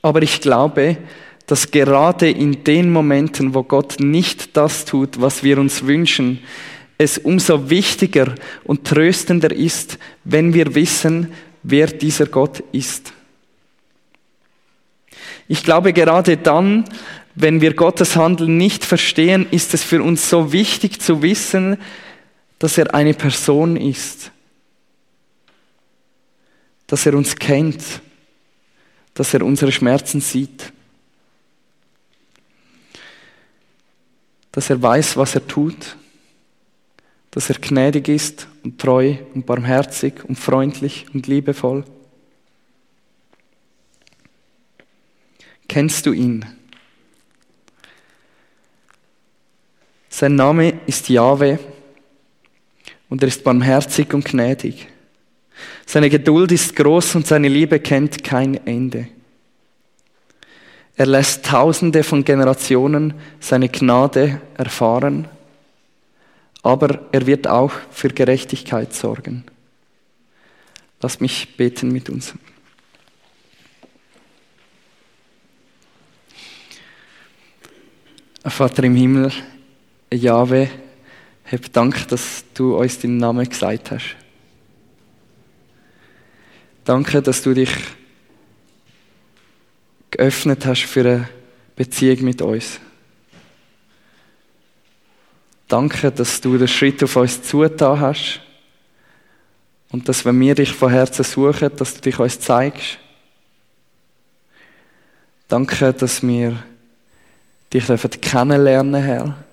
Aber 0.01 0.23
ich 0.23 0.41
glaube, 0.41 0.97
dass 1.47 1.71
gerade 1.71 2.31
in 2.31 2.65
den 2.65 2.93
Momenten, 2.93 3.55
wo 3.55 3.63
Gott 3.63 4.01
nicht 4.01 4.57
das 4.57 4.85
tut, 4.85 5.21
was 5.21 5.43
wir 5.43 5.59
uns 5.59 5.87
wünschen, 5.87 6.41
es 6.99 7.19
umso 7.19 7.69
wichtiger 7.71 8.35
und 8.65 8.85
tröstender 8.85 9.53
ist, 9.53 9.99
wenn 10.25 10.55
wir 10.55 10.75
wissen, 10.75 11.33
wer 11.63 11.89
dieser 11.89 12.27
Gott 12.27 12.63
ist. 12.73 13.13
Ich 15.49 15.63
glaube, 15.63 15.93
gerade 15.93 16.37
dann, 16.37 16.85
wenn 17.35 17.61
wir 17.61 17.75
Gottes 17.75 18.17
Handeln 18.17 18.57
nicht 18.57 18.85
verstehen, 18.85 19.47
ist 19.51 19.75
es 19.75 19.85
für 19.85 20.03
uns 20.03 20.29
so 20.31 20.53
wichtig 20.53 21.01
zu 21.01 21.23
wissen, 21.23 21.77
dass 22.59 22.79
er 22.79 22.95
eine 22.95 23.15
Person 23.15 23.77
ist, 23.77 24.31
dass 26.87 27.05
er 27.05 27.15
uns 27.15 27.37
kennt, 27.37 28.01
dass 29.15 29.35
er 29.35 29.43
unsere 29.43 29.73
Schmerzen 29.73 30.21
sieht, 30.21 30.73
dass 34.53 34.71
er 34.71 34.81
weiß, 34.81 35.17
was 35.17 35.35
er 35.35 35.47
tut, 35.47 35.97
dass 37.31 37.51
er 37.51 37.59
gnädig 37.59 38.09
ist 38.09 38.49
und 38.63 38.81
treu 38.81 39.17
und 39.35 39.45
barmherzig 39.45 40.25
und 40.25 40.37
freundlich 40.37 41.07
und 41.13 41.27
liebevoll. 41.27 41.85
Kennst 45.69 46.07
du 46.07 46.13
ihn? 46.13 46.47
Sein 50.09 50.37
Name 50.37 50.81
ist 50.87 51.11
Yahweh 51.11 51.59
und 53.09 53.23
er 53.23 53.29
ist 53.29 53.45
barmherzig 53.45 54.13
und 54.15 54.25
gnädig. 54.25 54.89
Seine 55.87 56.11
Geduld 56.11 56.53
ist 56.53 56.75
groß 56.77 57.15
und 57.15 57.27
seine 57.27 57.49
Liebe 57.49 57.81
kennt 57.81 58.23
kein 58.25 58.67
Ende. 58.67 59.09
Er 60.97 61.07
lässt 61.07 61.45
Tausende 61.45 62.03
von 62.03 62.25
Generationen 62.25 63.15
seine 63.39 63.69
Gnade 63.69 64.41
erfahren, 64.57 65.29
aber 66.63 67.07
er 67.13 67.27
wird 67.27 67.47
auch 67.47 67.73
für 67.91 68.09
Gerechtigkeit 68.09 68.95
sorgen. 68.95 69.45
Lass 71.01 71.21
mich 71.21 71.57
beten 71.57 71.93
mit 71.93 72.09
uns. 72.09 72.35
Vater 78.45 78.85
im 78.85 78.95
Himmel, 78.95 79.33
Jahwe, 80.13 80.71
hab 81.51 81.73
Dank, 81.73 82.09
dass 82.09 82.45
du 82.55 82.77
uns 82.77 82.99
deinen 82.99 83.19
Namen 83.19 83.49
gesagt 83.49 83.91
hast. 83.91 84.17
Danke, 86.85 87.23
dass 87.23 87.43
du 87.43 87.55
dich 87.55 87.71
geöffnet 90.11 90.67
hast 90.67 90.83
für 90.83 91.01
eine 91.01 91.29
Beziehung 91.75 92.25
mit 92.25 92.43
uns. 92.43 92.81
Danke, 95.69 96.13
dass 96.13 96.41
du 96.41 96.57
den 96.59 96.69
Schritt 96.69 97.03
auf 97.03 97.17
uns 97.17 97.43
zugetan 97.43 98.01
hast 98.01 98.41
und 99.91 100.09
dass, 100.09 100.25
wenn 100.25 100.39
wir 100.39 100.55
dich 100.55 100.73
von 100.73 100.91
Herzen 100.91 101.25
suchen, 101.25 101.71
dass 101.77 101.95
du 101.95 102.01
dich 102.01 102.19
uns 102.19 102.41
zeigst. 102.41 102.99
Danke, 105.49 105.93
dass 105.93 106.23
wir 106.23 106.57
dich 107.73 107.87
kennenlernen, 108.21 109.03
Herr. 109.03 109.46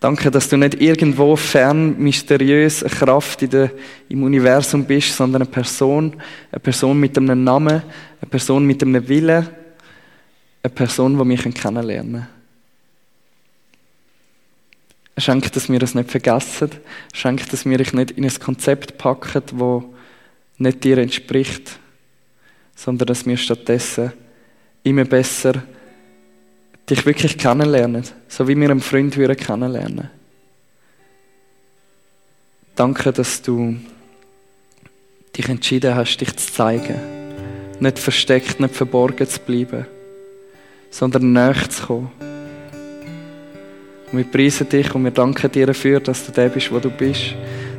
Danke, 0.00 0.30
dass 0.30 0.48
du 0.48 0.56
nicht 0.56 0.80
irgendwo 0.80 1.36
fern 1.36 1.98
mysteriös 1.98 2.82
eine 2.82 2.90
Kraft 2.90 3.42
in 3.42 3.50
der, 3.50 3.70
im 4.08 4.22
Universum 4.22 4.86
bist, 4.86 5.14
sondern 5.14 5.42
eine 5.42 5.50
Person, 5.50 6.16
eine 6.50 6.60
Person 6.60 6.98
mit 6.98 7.18
einem 7.18 7.44
Namen, 7.44 7.82
eine 8.20 8.30
Person 8.30 8.64
mit 8.64 8.82
einem 8.82 9.06
Willen, 9.06 9.46
eine 10.62 10.74
Person, 10.74 11.18
die 11.18 11.24
mich 11.24 11.42
kennenlernen 11.54 12.12
kann. 12.12 12.28
Schenk, 15.18 15.52
dass 15.52 15.68
wir 15.68 15.78
das 15.78 15.94
nicht 15.94 16.10
vergessen. 16.10 16.70
Schenk, 17.12 17.50
dass 17.50 17.66
wir 17.66 17.76
dich 17.76 17.92
nicht 17.92 18.12
in 18.12 18.24
ein 18.24 18.40
Konzept 18.40 18.96
packen, 18.96 19.42
das 19.44 19.82
nicht 20.56 20.82
dir 20.82 20.96
entspricht, 20.96 21.78
sondern 22.74 23.06
dass 23.06 23.26
wir 23.26 23.36
stattdessen 23.36 24.14
immer 24.82 25.04
besser 25.04 25.62
dich 26.90 27.06
wirklich 27.06 27.38
kennenlernen, 27.38 28.04
so 28.28 28.48
wie 28.48 28.56
wir 28.56 28.70
einen 28.70 28.80
Freund 28.80 29.16
würden 29.16 29.36
kennenlernen. 29.36 30.10
Danke, 32.74 33.12
dass 33.12 33.42
du 33.42 33.76
dich 35.36 35.48
entschieden 35.48 35.94
hast, 35.94 36.18
dich 36.18 36.36
zu 36.36 36.52
zeigen. 36.52 36.98
Nicht 37.78 37.98
versteckt, 37.98 38.60
nicht 38.60 38.74
verborgen 38.74 39.28
zu 39.28 39.40
bleiben, 39.40 39.86
sondern 40.90 41.32
näher 41.32 41.68
zu 41.68 41.86
kommen. 41.86 42.10
Und 44.12 44.18
wir 44.18 44.24
preisen 44.24 44.68
dich 44.68 44.92
und 44.94 45.04
wir 45.04 45.12
danken 45.12 45.52
dir 45.52 45.66
dafür, 45.66 46.00
dass 46.00 46.26
du 46.26 46.32
der 46.32 46.48
bist, 46.48 46.72
wo 46.72 46.80
du 46.80 46.90
bist, 46.90 47.34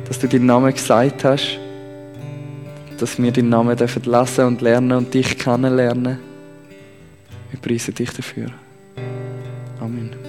dass 0.08 0.18
du 0.18 0.26
deinen 0.26 0.46
Namen 0.46 0.72
gesagt 0.72 1.24
hast, 1.24 1.58
dass 2.98 3.20
wir 3.20 3.32
deinen 3.32 3.50
Namen 3.50 3.76
lesen 3.76 4.44
und 4.46 4.62
lernen 4.62 4.92
und 4.92 5.12
dich 5.12 5.36
kennenlernen. 5.36 6.18
Wir 7.50 7.60
preisen 7.60 7.94
dich 7.94 8.10
dafür. 8.10 8.61
Amen. 9.82 10.21